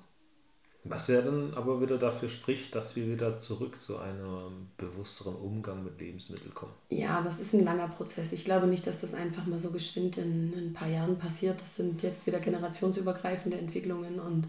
Was 0.90 1.08
ja 1.08 1.20
dann 1.20 1.52
aber 1.54 1.80
wieder 1.80 1.98
dafür 1.98 2.28
spricht, 2.28 2.74
dass 2.74 2.96
wir 2.96 3.06
wieder 3.08 3.38
zurück 3.38 3.78
zu 3.78 3.98
einem 3.98 4.68
bewussteren 4.78 5.36
Umgang 5.36 5.84
mit 5.84 6.00
Lebensmitteln 6.00 6.54
kommen. 6.54 6.72
Ja, 6.88 7.18
aber 7.18 7.28
es 7.28 7.40
ist 7.40 7.52
ein 7.52 7.64
langer 7.64 7.88
Prozess. 7.88 8.32
Ich 8.32 8.44
glaube 8.44 8.66
nicht, 8.66 8.86
dass 8.86 9.02
das 9.02 9.12
einfach 9.12 9.44
mal 9.46 9.58
so 9.58 9.70
geschwind 9.70 10.16
in, 10.16 10.52
in 10.54 10.68
ein 10.68 10.72
paar 10.72 10.88
Jahren 10.88 11.18
passiert. 11.18 11.60
Das 11.60 11.76
sind 11.76 12.02
jetzt 12.02 12.26
wieder 12.26 12.40
generationsübergreifende 12.40 13.58
Entwicklungen 13.58 14.18
und 14.18 14.48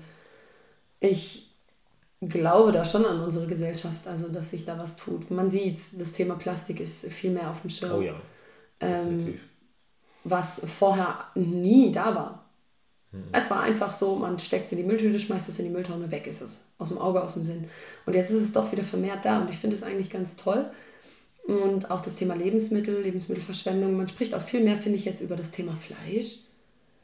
ich 1.01 1.49
glaube 2.21 2.71
da 2.71 2.83
schon 2.83 3.05
an 3.05 3.21
unsere 3.21 3.47
Gesellschaft, 3.47 4.07
also 4.07 4.29
dass 4.29 4.51
sich 4.51 4.65
da 4.65 4.77
was 4.77 4.97
tut. 4.97 5.31
Man 5.31 5.49
sieht, 5.49 5.75
das 5.99 6.13
Thema 6.13 6.35
Plastik 6.35 6.79
ist 6.79 7.05
viel 7.07 7.31
mehr 7.31 7.49
auf 7.49 7.61
dem 7.61 7.69
Schirm. 7.69 7.99
Oh 7.99 8.01
ja. 8.01 8.15
Ähm, 8.81 9.39
was 10.23 10.61
vorher 10.65 11.25
nie 11.35 11.91
da 11.91 12.15
war. 12.15 12.38
Mhm. 13.11 13.23
Es 13.31 13.49
war 13.49 13.61
einfach 13.61 13.93
so, 13.93 14.15
man 14.15 14.39
steckt 14.39 14.67
es 14.67 14.71
in 14.71 14.77
die 14.77 14.83
Mülltüte, 14.83 15.17
schmeißt 15.17 15.49
es 15.49 15.59
in 15.59 15.65
die 15.65 15.71
Mülltonne, 15.71 16.11
weg 16.11 16.27
ist 16.27 16.41
es. 16.41 16.69
Aus 16.77 16.89
dem 16.89 16.99
Auge, 16.99 17.21
aus 17.21 17.33
dem 17.33 17.43
Sinn. 17.43 17.65
Und 18.05 18.13
jetzt 18.15 18.31
ist 18.31 18.41
es 18.41 18.53
doch 18.53 18.71
wieder 18.71 18.83
vermehrt 18.83 19.25
da 19.25 19.39
und 19.41 19.49
ich 19.49 19.57
finde 19.57 19.75
es 19.75 19.83
eigentlich 19.83 20.09
ganz 20.09 20.35
toll. 20.35 20.69
Und 21.47 21.89
auch 21.89 22.01
das 22.01 22.15
Thema 22.15 22.35
Lebensmittel, 22.35 23.01
Lebensmittelverschwendung. 23.01 23.97
Man 23.97 24.07
spricht 24.07 24.35
auch 24.35 24.41
viel 24.41 24.63
mehr, 24.63 24.77
finde 24.77 24.99
ich, 24.99 25.05
jetzt 25.05 25.21
über 25.21 25.35
das 25.35 25.49
Thema 25.51 25.75
Fleisch. 25.75 26.48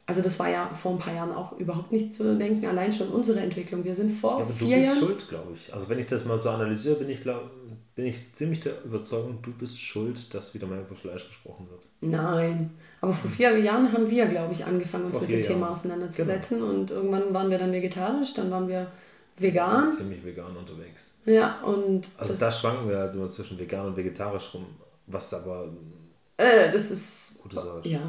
Also 0.08 0.22
das 0.22 0.38
war 0.38 0.48
ja 0.48 0.70
vor 0.72 0.92
ein 0.92 0.98
paar 0.98 1.14
Jahren 1.14 1.32
auch 1.32 1.58
überhaupt 1.58 1.90
nicht 1.90 2.14
zu 2.14 2.38
denken. 2.38 2.64
Allein 2.66 2.92
schon 2.92 3.08
unsere 3.08 3.40
Entwicklung. 3.40 3.84
Wir 3.84 3.94
sind 3.94 4.10
vor 4.10 4.38
ja, 4.38 4.44
aber 4.44 4.46
vier 4.46 4.78
Jahren... 4.78 4.80
Du 4.82 4.86
bist 4.86 5.00
Jahren 5.00 5.08
schuld, 5.08 5.28
glaube 5.28 5.52
ich. 5.52 5.72
Also 5.72 5.88
wenn 5.88 5.98
ich 5.98 6.06
das 6.06 6.24
mal 6.24 6.38
so 6.38 6.50
analysiere, 6.50 6.94
bin 6.94 7.10
ich, 7.10 7.20
glaub, 7.20 7.50
bin 7.96 8.06
ich 8.06 8.32
ziemlich 8.32 8.60
der 8.60 8.84
Überzeugung, 8.84 9.40
du 9.42 9.52
bist 9.52 9.80
schuld, 9.80 10.32
dass 10.32 10.54
wieder 10.54 10.68
mal 10.68 10.78
über 10.78 10.94
Fleisch 10.94 11.26
gesprochen 11.26 11.66
wird. 11.70 11.82
Nein, 12.02 12.70
aber 13.00 13.12
vor 13.12 13.30
vier 13.30 13.58
Jahren 13.58 13.90
haben 13.90 14.08
wir, 14.08 14.26
glaube 14.26 14.52
ich, 14.52 14.64
angefangen, 14.64 15.04
uns 15.04 15.14
vor 15.14 15.22
mit 15.22 15.30
dem 15.30 15.40
Jahren. 15.40 15.52
Thema 15.54 15.70
auseinanderzusetzen. 15.70 16.60
Genau. 16.60 16.70
Und 16.70 16.90
irgendwann 16.90 17.32
waren 17.32 17.50
wir 17.50 17.58
dann 17.58 17.72
vegetarisch, 17.72 18.34
dann 18.34 18.50
waren 18.50 18.68
wir 18.68 18.86
vegan. 19.38 19.90
Ziemlich 19.90 20.24
vegan 20.24 20.54
unterwegs. 20.56 21.16
Ja, 21.24 21.62
und. 21.62 22.08
Also 22.18 22.34
da 22.34 22.50
schwanken 22.50 22.88
wir 22.88 22.98
halt 22.98 23.14
immer 23.14 23.28
zwischen 23.30 23.58
vegan 23.58 23.86
und 23.86 23.96
vegetarisch 23.96 24.52
rum, 24.54 24.66
was 25.06 25.32
aber. 25.32 25.72
Äh, 26.36 26.70
das 26.70 26.90
ist. 26.90 27.40
Gute 27.42 27.56
Sache. 27.56 27.80
Ja. 27.84 28.00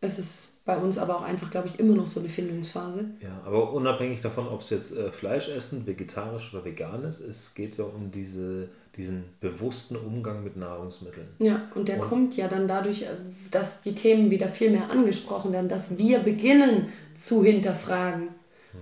Es 0.00 0.18
ist 0.18 0.57
bei 0.68 0.76
uns 0.76 0.98
aber 0.98 1.16
auch 1.16 1.22
einfach, 1.22 1.50
glaube 1.50 1.66
ich, 1.66 1.80
immer 1.80 1.94
noch 1.94 2.06
so 2.06 2.20
eine 2.20 2.28
Findungsphase. 2.28 3.06
Ja, 3.22 3.40
aber 3.46 3.72
unabhängig 3.72 4.20
davon, 4.20 4.46
ob 4.48 4.60
es 4.60 4.68
jetzt 4.68 4.94
äh, 4.94 5.10
Fleisch 5.10 5.48
essen, 5.48 5.86
vegetarisch 5.86 6.52
oder 6.52 6.62
vegan 6.62 7.04
ist, 7.04 7.20
es 7.20 7.54
geht 7.54 7.78
ja 7.78 7.84
um 7.84 8.10
diese 8.10 8.68
diesen 8.94 9.24
bewussten 9.40 9.96
Umgang 9.96 10.42
mit 10.42 10.56
Nahrungsmitteln. 10.56 11.28
Ja, 11.38 11.62
und 11.76 11.86
der 11.86 12.00
und 12.00 12.08
kommt 12.08 12.36
ja 12.36 12.48
dann 12.48 12.66
dadurch, 12.66 13.06
dass 13.50 13.80
die 13.80 13.94
Themen 13.94 14.30
wieder 14.30 14.48
viel 14.48 14.70
mehr 14.70 14.90
angesprochen 14.90 15.52
werden, 15.52 15.68
dass 15.68 15.98
wir 15.98 16.18
beginnen 16.18 16.88
zu 17.14 17.44
hinterfragen, 17.44 18.30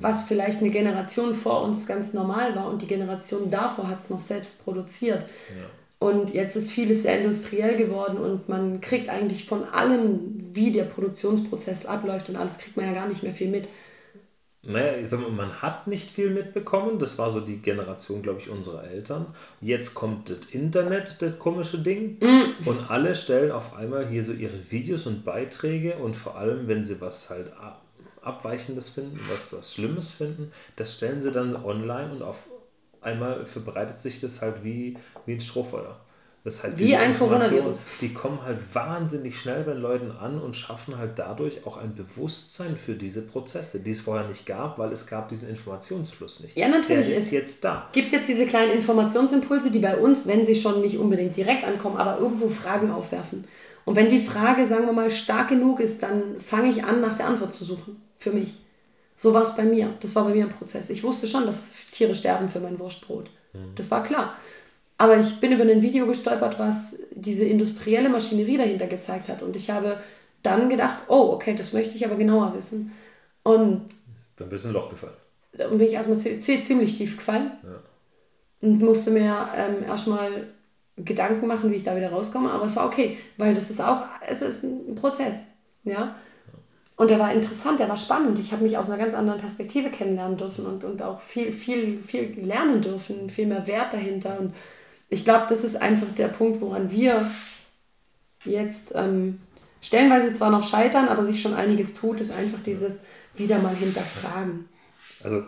was 0.01 0.25
vielleicht 0.25 0.61
eine 0.61 0.70
Generation 0.70 1.35
vor 1.35 1.62
uns 1.62 1.87
ganz 1.87 2.14
normal 2.14 2.57
war 2.57 2.68
und 2.68 2.81
die 2.81 2.87
Generation 2.87 3.51
davor 3.51 3.88
hat 3.88 4.01
es 4.01 4.11
noch 4.11 4.22
selbst 4.22 4.64
produziert. 4.64 5.22
Ja. 5.22 5.66
Und 5.98 6.35
jetzt 6.35 6.56
ist 6.56 6.72
vieles 6.72 7.02
sehr 7.02 7.18
industriell 7.18 7.76
geworden 7.76 8.18
und 8.18 8.48
man 8.48 8.82
kriegt 8.82 9.09
eigentlich 9.09 9.46
von 9.46 9.64
allem, 9.64 10.35
wie 10.37 10.70
der 10.70 10.85
Produktionsprozess 10.85 11.87
abläuft 11.87 12.28
und 12.28 12.37
alles, 12.37 12.59
kriegt 12.59 12.76
man 12.76 12.87
ja 12.87 12.92
gar 12.92 13.09
nicht 13.09 13.22
mehr 13.22 13.32
viel 13.32 13.48
mit 13.48 13.68
naja, 14.68 14.96
ich 14.96 15.09
sag 15.09 15.20
mal, 15.20 15.30
man 15.30 15.62
hat 15.62 15.87
nicht 15.87 16.11
viel 16.11 16.30
mitbekommen. 16.30 16.98
Das 16.98 17.18
war 17.18 17.30
so 17.30 17.40
die 17.40 17.59
Generation, 17.59 18.22
glaube 18.22 18.40
ich, 18.40 18.50
unserer 18.50 18.85
Eltern. 18.85 19.26
Jetzt 19.61 19.94
kommt 19.94 20.28
das 20.28 20.38
Internet, 20.50 21.22
das 21.22 21.38
komische 21.38 21.78
Ding. 21.78 22.18
Mm. 22.20 22.68
Und 22.68 22.90
alle 22.90 23.14
stellen 23.14 23.52
auf 23.52 23.76
einmal 23.76 24.09
hier 24.09 24.24
so 24.24 24.32
ihre 24.32 24.70
Videos 24.70 25.06
und 25.06 25.24
Beiträge 25.24 25.96
und 25.96 26.16
vor 26.16 26.37
allem, 26.37 26.66
wenn 26.66 26.85
sie 26.85 27.00
was 27.00 27.30
halt 27.30 27.52
Abweichendes 28.22 28.88
finden, 28.88 29.20
was, 29.30 29.56
was 29.56 29.74
Schlimmes 29.74 30.11
finden, 30.12 30.50
das 30.74 30.94
stellen 30.94 31.22
sie 31.22 31.30
dann 31.30 31.54
online 31.54 32.11
und 32.11 32.22
auf 32.22 32.48
einmal 33.06 33.46
verbreitet 33.46 33.98
sich 33.98 34.20
das 34.20 34.42
halt 34.42 34.64
wie, 34.64 34.96
wie 35.24 35.32
ein 35.32 35.40
Strohfeuer. 35.40 35.98
Das 36.46 36.62
heißt, 36.62 36.78
Wie 36.78 36.94
ein 36.94 37.12
Coronavirus. 37.12 37.86
Die 38.00 38.14
kommen 38.14 38.40
halt 38.40 38.60
wahnsinnig 38.72 39.36
schnell 39.36 39.64
bei 39.64 39.72
Leuten 39.72 40.12
an 40.12 40.38
und 40.38 40.54
schaffen 40.54 40.96
halt 40.96 41.18
dadurch 41.18 41.66
auch 41.66 41.76
ein 41.76 41.96
Bewusstsein 41.96 42.76
für 42.76 42.94
diese 42.94 43.22
Prozesse, 43.22 43.80
die 43.80 43.90
es 43.90 44.02
vorher 44.02 44.28
nicht 44.28 44.46
gab, 44.46 44.78
weil 44.78 44.92
es 44.92 45.08
gab 45.08 45.28
diesen 45.28 45.48
Informationsfluss 45.48 46.44
nicht. 46.44 46.56
Ja, 46.56 46.68
natürlich. 46.68 47.06
Der 47.06 47.16
ist 47.16 47.32
jetzt 47.32 47.64
da. 47.64 47.88
gibt 47.92 48.12
jetzt 48.12 48.28
diese 48.28 48.46
kleinen 48.46 48.70
Informationsimpulse, 48.70 49.72
die 49.72 49.80
bei 49.80 49.96
uns, 49.96 50.28
wenn 50.28 50.46
sie 50.46 50.54
schon 50.54 50.82
nicht 50.82 50.98
unbedingt 50.98 51.36
direkt 51.36 51.64
ankommen, 51.64 51.96
aber 51.96 52.20
irgendwo 52.20 52.48
Fragen 52.48 52.92
aufwerfen. 52.92 53.44
Und 53.84 53.96
wenn 53.96 54.08
die 54.08 54.20
Frage, 54.20 54.68
sagen 54.68 54.86
wir 54.86 54.92
mal, 54.92 55.10
stark 55.10 55.48
genug 55.48 55.80
ist, 55.80 56.04
dann 56.04 56.38
fange 56.38 56.70
ich 56.70 56.84
an, 56.84 57.00
nach 57.00 57.16
der 57.16 57.26
Antwort 57.26 57.54
zu 57.54 57.64
suchen. 57.64 58.00
Für 58.14 58.30
mich. 58.30 58.56
So 59.16 59.33
war 59.33 59.42
es 59.42 59.57
bei 59.57 59.64
mir. 59.64 59.94
Das 60.00 60.14
war 60.14 60.24
bei 60.24 60.35
mir 60.35 60.44
ein 60.44 60.50
Prozess. 60.50 60.90
Ich 60.90 61.02
wusste 61.02 61.26
schon, 61.26 61.46
dass 61.46 61.72
Tiere 61.90 62.14
sterben 62.14 62.48
für 62.48 62.61
mein 62.61 62.79
Wurstbrot. 62.79 63.31
Mhm. 63.55 63.74
Das 63.74 63.90
war 63.90 64.05
klar. 64.05 64.37
Aber 64.98 65.18
ich 65.18 65.40
bin 65.40 65.52
über 65.52 65.64
ein 65.64 65.83
Video 65.83 66.07
gestolpert, 66.07 66.59
was 66.59 67.00
diese 67.12 67.44
industrielle 67.44 68.09
Maschinerie 68.09 68.59
dahinter 68.59 68.87
gezeigt 68.87 69.29
hat. 69.29 69.42
Und 69.42 69.57
ich 69.57 69.70
habe 69.70 69.98
dann 70.42 70.68
gedacht, 70.68 71.05
oh, 71.09 71.33
okay, 71.33 71.55
das 71.55 71.72
möchte 71.72 71.94
ich 71.94 72.05
aber 72.05 72.16
genauer 72.16 72.55
wissen. 72.55 72.92
Und 73.42 73.88
dann 74.37 74.48
bist 74.48 74.64
du 74.64 74.68
ein 74.68 74.74
Loch 74.74 74.90
gefallen. 74.90 75.14
Dann 75.52 75.76
bin 75.79 75.87
ich 75.87 75.94
erstmal 75.94 76.18
ziemlich 76.18 76.96
tief 76.96 77.16
gefallen. 77.16 77.52
Ja. 77.62 78.68
Und 78.68 78.81
musste 78.81 79.11
mir 79.11 79.48
ähm, 79.55 79.83
erstmal 79.85 80.46
Gedanken 80.96 81.46
machen, 81.46 81.70
wie 81.70 81.76
ich 81.76 81.85
da 81.85 81.96
wieder 81.96 82.11
rauskomme. 82.11 82.50
Aber 82.50 82.64
es 82.64 82.76
war 82.76 82.87
okay, 82.87 83.18
weil 83.37 83.55
das 83.55 83.70
ist 83.70 83.81
auch, 83.81 84.02
es 84.26 84.42
ist 84.42 84.64
ein 84.64 84.94
Prozess. 84.94 85.48
Ja. 85.85 86.16
Und 86.96 87.11
der 87.11 87.18
war 87.18 87.32
interessant, 87.32 87.78
der 87.78 87.90
war 87.90 87.96
spannend. 87.96 88.38
Ich 88.38 88.52
habe 88.52 88.62
mich 88.62 88.78
aus 88.78 88.88
einer 88.88 88.98
ganz 88.98 89.14
anderen 89.14 89.38
Perspektive 89.38 89.90
kennenlernen 89.90 90.38
dürfen 90.38 90.64
und, 90.64 90.82
und 90.82 91.02
auch 91.02 91.20
viel, 91.20 91.52
viel, 91.52 92.02
viel 92.02 92.40
lernen 92.40 92.80
dürfen, 92.80 93.28
viel 93.28 93.46
mehr 93.46 93.66
Wert 93.66 93.92
dahinter. 93.92 94.40
Und 94.40 94.54
ich 95.11 95.24
glaube, 95.24 95.44
das 95.48 95.62
ist 95.62 95.76
einfach 95.76 96.11
der 96.14 96.28
Punkt, 96.28 96.61
woran 96.62 96.90
wir 96.90 97.30
jetzt 98.46 98.92
ähm, 98.94 99.40
stellenweise 99.82 100.32
zwar 100.32 100.50
noch 100.50 100.62
scheitern, 100.62 101.09
aber 101.09 101.22
sich 101.22 101.40
schon 101.40 101.54
einiges 101.54 101.92
tut, 101.92 102.20
ist 102.20 102.32
einfach 102.32 102.61
dieses 102.61 103.02
wieder 103.35 103.59
mal 103.59 103.74
hinterfragen. 103.74 104.66
Also 105.22 105.42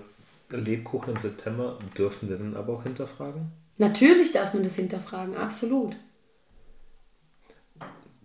Lebkuchen 0.51 1.15
im 1.15 1.21
September 1.21 1.79
dürfen 1.97 2.29
wir 2.29 2.37
dann 2.37 2.57
aber 2.57 2.75
auch 2.75 2.83
hinterfragen? 2.83 3.51
Natürlich 3.79 4.33
darf 4.33 4.55
man 4.55 4.63
das 4.63 4.75
hinterfragen, 4.75 5.37
absolut. 5.37 5.97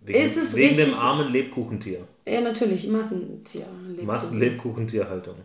Wegen, 0.06 0.20
ist 0.20 0.38
es 0.38 0.56
wegen 0.56 0.76
dem 0.76 0.94
armen 0.96 1.32
Lebkuchentier. 1.32 2.08
Ja, 2.28 2.42
natürlich, 2.42 2.88
Massentier. 2.88 3.66
Massenlebkuchentierhaltung. 4.04 5.36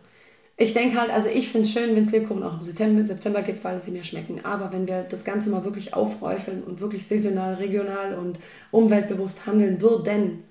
Ich 0.60 0.74
denke 0.74 1.00
halt, 1.00 1.10
also 1.10 1.28
ich 1.28 1.48
finde 1.48 1.68
es 1.68 1.72
schön, 1.72 1.94
wenn 1.94 2.02
es 2.02 2.10
Lebkuchen 2.10 2.42
auch 2.42 2.54
im 2.54 2.60
September, 2.60 3.04
September 3.04 3.42
gibt, 3.42 3.62
weil 3.62 3.80
sie 3.80 3.92
mir 3.92 4.02
schmecken. 4.02 4.44
Aber 4.44 4.72
wenn 4.72 4.88
wir 4.88 5.02
das 5.02 5.24
Ganze 5.24 5.50
mal 5.50 5.64
wirklich 5.64 5.94
aufräufeln 5.94 6.64
und 6.64 6.80
wirklich 6.80 7.06
saisonal, 7.06 7.54
regional 7.54 8.18
und 8.18 8.40
umweltbewusst 8.72 9.46
handeln 9.46 9.80
würden, 9.80 10.42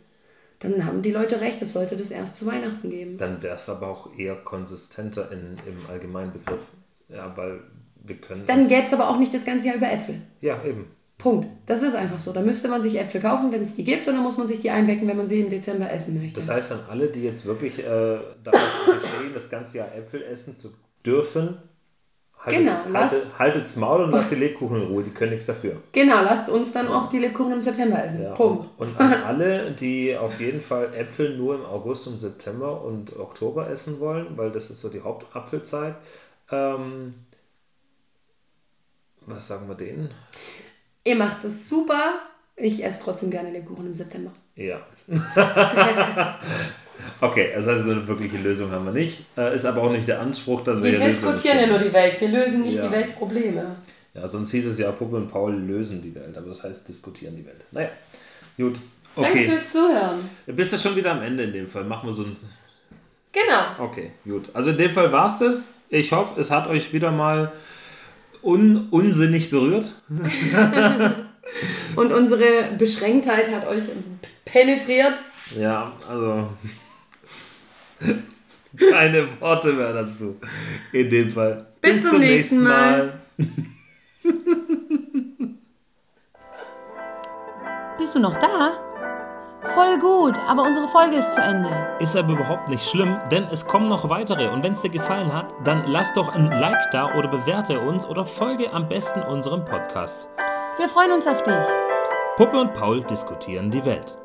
dann 0.60 0.86
haben 0.86 1.02
die 1.02 1.12
Leute 1.12 1.42
recht, 1.42 1.62
es 1.62 1.74
sollte 1.74 1.98
das 1.98 2.12
erst 2.12 2.38
zu 2.38 2.46
Weihnachten 2.46 2.90
geben. 2.90 3.18
Dann 3.18 3.44
wäre 3.44 3.56
es 3.56 3.68
aber 3.68 3.90
auch 3.90 4.18
eher 4.18 4.36
konsistenter 4.36 5.30
in, 5.32 5.58
im 5.68 5.78
allgemeinen 5.90 6.32
Begriff. 6.32 6.72
Ja, 7.10 7.34
weil 7.36 7.60
wir 8.04 8.16
können. 8.16 8.44
Dann 8.48 8.68
gäbe 8.68 8.84
es 8.84 8.94
aber 8.94 9.10
auch 9.10 9.20
nicht 9.20 9.34
das 9.34 9.44
ganze 9.46 9.68
Jahr 9.68 9.76
über 9.76 9.92
Äpfel. 9.92 10.22
Ja, 10.40 10.64
eben. 10.64 10.88
Punkt. 11.18 11.48
Das 11.66 11.82
ist 11.82 11.96
einfach 11.96 12.20
so. 12.20 12.32
Da 12.32 12.42
müsste 12.42 12.68
man 12.68 12.82
sich 12.82 13.00
Äpfel 13.00 13.22
kaufen, 13.22 13.52
wenn 13.52 13.62
es 13.62 13.74
die 13.74 13.84
gibt, 13.84 14.08
und 14.08 14.14
dann 14.14 14.24
muss 14.24 14.38
man 14.38 14.48
sich 14.48 14.60
die 14.60 14.70
einwecken, 14.70 15.08
wenn 15.08 15.18
man 15.18 15.26
sie 15.26 15.40
im 15.40 15.50
Dezember 15.50 15.92
essen 15.92 16.22
möchte. 16.22 16.36
Das 16.36 16.50
heißt, 16.50 16.74
an 16.74 16.80
alle, 16.90 17.10
die 17.10 17.24
jetzt 17.24 17.46
wirklich 17.46 17.80
äh, 17.80 17.84
darauf 18.44 18.86
bestehen, 18.86 19.34
das 19.34 19.50
ganze 19.50 19.80
Jahr 19.80 19.96
Äpfel 19.96 20.22
essen 20.24 20.58
zu 20.58 20.74
dürfen, 21.04 21.58
haltet, 22.38 22.60
genau, 22.60 23.00
haltet, 23.00 23.40
haltet's 23.40 23.76
Maul 23.78 24.04
und 24.04 24.12
lasst 24.12 24.30
die 24.30 24.36
Lebkuchen 24.36 24.82
in 24.84 24.88
Ruhe, 24.90 25.04
die 25.04 25.10
können 25.10 25.32
nichts 25.32 25.48
dafür. 25.48 25.82
Genau, 25.92 26.22
lasst 26.22 26.50
uns 26.50 26.72
dann 26.72 26.88
auch 26.88 27.08
die 27.08 27.18
Lebkuchen 27.18 27.54
im 27.54 27.62
September 27.62 28.04
essen. 28.04 28.22
Ja, 28.22 28.34
Punkt. 28.34 28.70
Und, 28.78 28.90
und 28.90 29.00
an 29.00 29.14
alle, 29.26 29.72
die 29.72 30.16
auf 30.16 30.40
jeden 30.40 30.62
Fall 30.62 30.94
Äpfel 30.94 31.36
nur 31.36 31.56
im 31.56 31.66
August 31.66 32.06
und 32.08 32.20
September 32.20 32.84
und 32.84 33.18
Oktober 33.18 33.68
essen 33.70 34.00
wollen, 34.00 34.38
weil 34.38 34.52
das 34.52 34.70
ist 34.70 34.82
so 34.82 34.90
die 34.90 35.02
Hauptapfelzeit, 35.02 35.96
ähm, 36.52 37.16
was 39.26 39.48
sagen 39.48 39.68
wir 39.68 39.76
denen? 39.76 40.12
Ihr 41.08 41.16
macht 41.16 41.46
es 41.46 41.70
super. 41.70 42.20
Ich 42.58 42.84
esse 42.84 43.02
trotzdem 43.02 43.32
gerne 43.32 43.50
Lebkuchen 43.50 43.86
im 43.86 43.94
September. 43.94 44.34
Ja. 44.58 44.82
okay, 47.22 47.52
das 47.56 47.66
heißt, 47.66 47.84
eine 47.84 48.06
wirkliche 48.06 48.38
Lösung 48.38 48.72
haben 48.72 48.84
wir 48.84 48.92
nicht. 48.92 49.26
Äh, 49.38 49.56
ist 49.56 49.64
aber 49.64 49.84
auch 49.84 49.92
nicht 49.92 50.06
der 50.10 50.20
Anspruch, 50.20 50.66
dass 50.66 50.84
wir. 50.84 50.92
Wir 50.92 51.00
diskutieren 51.00 51.60
ja 51.60 51.68
nur 51.68 51.80
die 51.80 51.94
Welt. 51.94 52.20
Wir 52.20 52.28
lösen 52.28 52.64
nicht 52.64 52.76
ja. 52.76 52.88
die 52.88 52.92
Weltprobleme. 52.92 53.78
Ja, 54.16 54.28
sonst 54.28 54.52
hieß 54.52 54.66
es 54.66 54.80
ja, 54.80 54.92
Puppe 54.92 55.16
und 55.16 55.30
Paul 55.30 55.54
lösen 55.54 56.02
die 56.02 56.14
Welt. 56.14 56.36
Aber 56.36 56.48
das 56.48 56.62
heißt, 56.66 56.90
diskutieren 56.90 57.38
die 57.38 57.46
Welt. 57.46 57.64
Naja, 57.72 57.90
gut. 58.58 58.82
Okay. 59.16 59.28
Danke 59.30 59.50
fürs 59.52 59.72
Zuhören. 59.72 60.30
Bist 60.48 60.74
du 60.74 60.78
schon 60.78 60.98
wieder 60.98 61.12
am 61.12 61.22
Ende 61.22 61.44
in 61.44 61.54
dem 61.54 61.68
Fall? 61.70 61.86
Machen 61.86 62.10
wir 62.10 62.14
so 62.14 62.24
ein. 62.24 62.36
Genau. 63.32 63.86
Okay, 63.86 64.12
gut. 64.26 64.50
Also 64.54 64.72
in 64.72 64.78
dem 64.78 64.92
Fall 64.92 65.10
war 65.10 65.28
es 65.28 65.38
das. 65.38 65.68
Ich 65.88 66.12
hoffe, 66.12 66.38
es 66.38 66.52
hat 66.52 66.68
euch 66.68 66.92
wieder 66.92 67.12
mal 67.12 67.54
un 68.48 68.88
unsinnig 68.92 69.50
berührt. 69.50 69.94
Und 71.96 72.12
unsere 72.14 72.74
Beschränktheit 72.78 73.52
hat 73.52 73.68
euch 73.68 73.84
penetriert. 74.46 75.14
Ja, 75.58 75.94
also 76.10 76.50
Keine 78.78 79.28
Worte 79.42 79.74
mehr 79.74 79.92
dazu. 79.94 80.40
In 80.92 81.10
dem 81.10 81.30
Fall. 81.30 81.66
Bis 81.82 82.10
zum 82.10 82.20
nächsten 82.20 82.64
Mal. 82.64 83.14
Bist 87.98 88.14
du 88.14 88.20
noch 88.20 88.36
da? 88.36 88.87
Voll 89.74 90.00
gut, 90.00 90.36
aber 90.48 90.64
unsere 90.64 90.88
Folge 90.88 91.18
ist 91.18 91.34
zu 91.34 91.42
Ende. 91.42 91.70
Ist 92.00 92.16
aber 92.16 92.34
überhaupt 92.34 92.68
nicht 92.70 92.90
schlimm, 92.90 93.20
denn 93.32 93.48
es 93.52 93.68
kommen 93.68 93.88
noch 93.88 94.10
weitere. 94.10 94.48
Und 94.50 94.64
wenn 94.64 94.74
es 94.74 94.82
dir 94.82 94.90
gefallen 94.90 95.34
hat, 95.34 95.54
dann 95.64 95.84
lass 95.88 96.14
doch 96.14 96.34
ein 96.34 96.52
Like 96.52 96.92
da 96.92 97.14
oder 97.16 97.28
bewerte 97.28 97.80
uns 97.80 98.06
oder 98.06 98.26
folge 98.26 98.74
am 98.74 98.88
besten 98.88 99.22
unserem 99.22 99.66
Podcast. 99.66 100.30
Wir 100.78 100.88
freuen 100.88 101.12
uns 101.12 101.28
auf 101.28 101.44
dich. 101.44 101.54
Puppe 102.38 102.60
und 102.60 102.74
Paul 102.74 103.02
diskutieren 103.02 103.72
die 103.72 103.84
Welt. 103.86 104.18